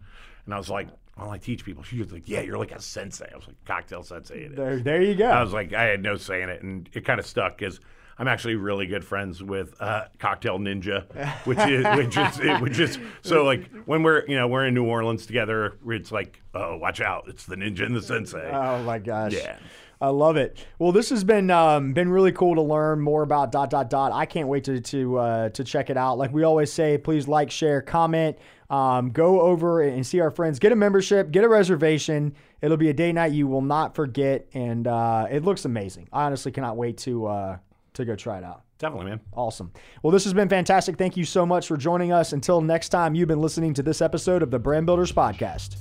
And 0.45 0.53
I 0.53 0.57
was 0.57 0.69
like, 0.69 0.87
Well, 1.17 1.29
I 1.29 1.37
teach 1.37 1.65
people. 1.65 1.83
She 1.83 1.99
was 1.99 2.13
like, 2.13 2.29
Yeah, 2.29 2.41
you're 2.41 2.57
like 2.57 2.71
a 2.71 2.81
sensei. 2.81 3.29
I 3.31 3.35
was 3.35 3.45
like, 3.45 3.57
Cocktail 3.65 4.03
Sensei. 4.03 4.47
There, 4.47 4.79
there 4.79 5.01
you 5.01 5.15
go. 5.15 5.27
I 5.27 5.43
was 5.43 5.51
like, 5.51 5.73
I 5.73 5.83
had 5.83 6.01
no 6.01 6.15
say 6.15 6.41
in 6.41 6.49
it. 6.49 6.61
And 6.61 6.89
it 6.93 7.03
kind 7.03 7.19
of 7.19 7.25
stuck 7.25 7.57
because 7.57 7.81
I'm 8.19 8.27
actually 8.27 8.55
really 8.55 8.87
good 8.87 9.05
friends 9.05 9.43
with 9.43 9.79
uh, 9.79 10.05
Cocktail 10.17 10.59
Ninja, 10.59 11.05
which 11.45 11.59
is, 11.59 11.85
which 11.95 12.17
is, 12.17 12.39
it, 12.39 12.61
which 12.61 12.79
is, 12.79 12.97
so 13.21 13.43
like 13.43 13.69
when 13.85 14.03
we're, 14.03 14.25
you 14.27 14.35
know, 14.35 14.47
we're 14.47 14.65
in 14.65 14.73
New 14.73 14.85
Orleans 14.85 15.25
together, 15.25 15.77
it's 15.87 16.11
like, 16.11 16.41
Oh, 16.57 16.77
watch 16.77 17.01
out. 17.01 17.25
It's 17.27 17.45
the 17.45 17.55
ninja 17.55 17.85
and 17.85 17.95
the 17.95 18.01
sensei. 18.01 18.49
Oh 18.51 18.81
my 18.83 18.97
gosh. 18.97 19.33
Yeah. 19.33 19.57
I 19.99 20.09
love 20.09 20.37
it. 20.37 20.63
Well, 20.77 20.91
this 20.91 21.09
has 21.09 21.23
been 21.23 21.49
um, 21.49 21.93
been 21.93 22.09
really 22.09 22.31
cool 22.31 22.55
to 22.55 22.61
learn 22.61 22.99
more 22.99 23.23
about 23.23 23.51
dot 23.51 23.69
dot 23.69 23.89
dot. 23.89 24.11
I 24.11 24.25
can't 24.25 24.47
wait 24.47 24.63
to 24.65 24.79
to 24.79 25.17
uh, 25.17 25.49
to 25.49 25.63
check 25.63 25.89
it 25.89 25.97
out. 25.97 26.17
Like 26.17 26.31
we 26.31 26.43
always 26.43 26.71
say, 26.71 26.97
please 26.97 27.27
like, 27.27 27.49
share, 27.49 27.81
comment. 27.81 28.37
Um, 28.69 29.11
go 29.11 29.41
over 29.41 29.81
and 29.81 30.05
see 30.05 30.19
our 30.19 30.29
friends. 30.29 30.59
Get 30.59 30.71
a 30.71 30.75
membership. 30.75 31.31
Get 31.31 31.43
a 31.43 31.49
reservation. 31.49 32.35
It'll 32.61 32.77
be 32.77 32.89
a 32.89 32.93
day 32.93 33.11
night 33.11 33.31
you 33.31 33.47
will 33.47 33.61
not 33.61 33.95
forget, 33.95 34.47
and 34.53 34.87
uh, 34.87 35.27
it 35.31 35.43
looks 35.43 35.65
amazing. 35.65 36.09
I 36.13 36.25
honestly 36.25 36.51
cannot 36.51 36.75
wait 36.75 36.97
to 36.99 37.25
uh, 37.25 37.57
to 37.97 38.05
go 38.05 38.15
try 38.15 38.37
it 38.37 38.43
out. 38.43 38.63
Definitely, 38.79 39.09
man. 39.09 39.19
Awesome. 39.33 39.71
Well, 40.01 40.11
this 40.11 40.23
has 40.23 40.33
been 40.33 40.49
fantastic. 40.49 40.97
Thank 40.97 41.17
you 41.17 41.25
so 41.25 41.45
much 41.45 41.67
for 41.67 41.77
joining 41.77 42.11
us. 42.11 42.33
Until 42.33 42.61
next 42.61 42.89
time, 42.89 43.15
you've 43.15 43.27
been 43.27 43.41
listening 43.41 43.73
to 43.75 43.83
this 43.83 44.01
episode 44.01 44.41
of 44.41 44.51
the 44.51 44.59
Brand 44.59 44.85
Builders 44.85 45.11
Podcast. 45.11 45.77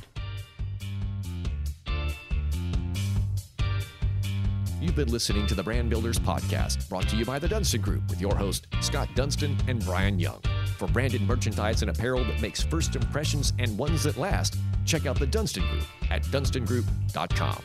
You've 4.80 4.94
been 4.94 5.08
listening 5.08 5.46
to 5.48 5.54
the 5.54 5.62
Brand 5.62 5.90
Builders 5.90 6.18
Podcast, 6.18 6.88
brought 6.88 7.08
to 7.08 7.16
you 7.16 7.24
by 7.24 7.38
the 7.38 7.48
Dunstan 7.48 7.80
Group 7.80 8.08
with 8.08 8.20
your 8.20 8.36
host, 8.36 8.66
Scott 8.80 9.08
Dunstan 9.14 9.56
and 9.66 9.84
Brian 9.84 10.18
Young. 10.18 10.40
For 10.78 10.86
branded 10.86 11.22
merchandise 11.22 11.82
and 11.82 11.90
apparel 11.90 12.22
that 12.24 12.40
makes 12.40 12.62
first 12.62 12.94
impressions 12.94 13.52
and 13.58 13.76
ones 13.76 14.04
that 14.04 14.16
last, 14.16 14.56
check 14.84 15.06
out 15.06 15.18
the 15.18 15.26
Dunstan 15.26 15.68
Group 15.70 15.84
at 16.10 16.22
dunstangroup.com. 16.24 17.62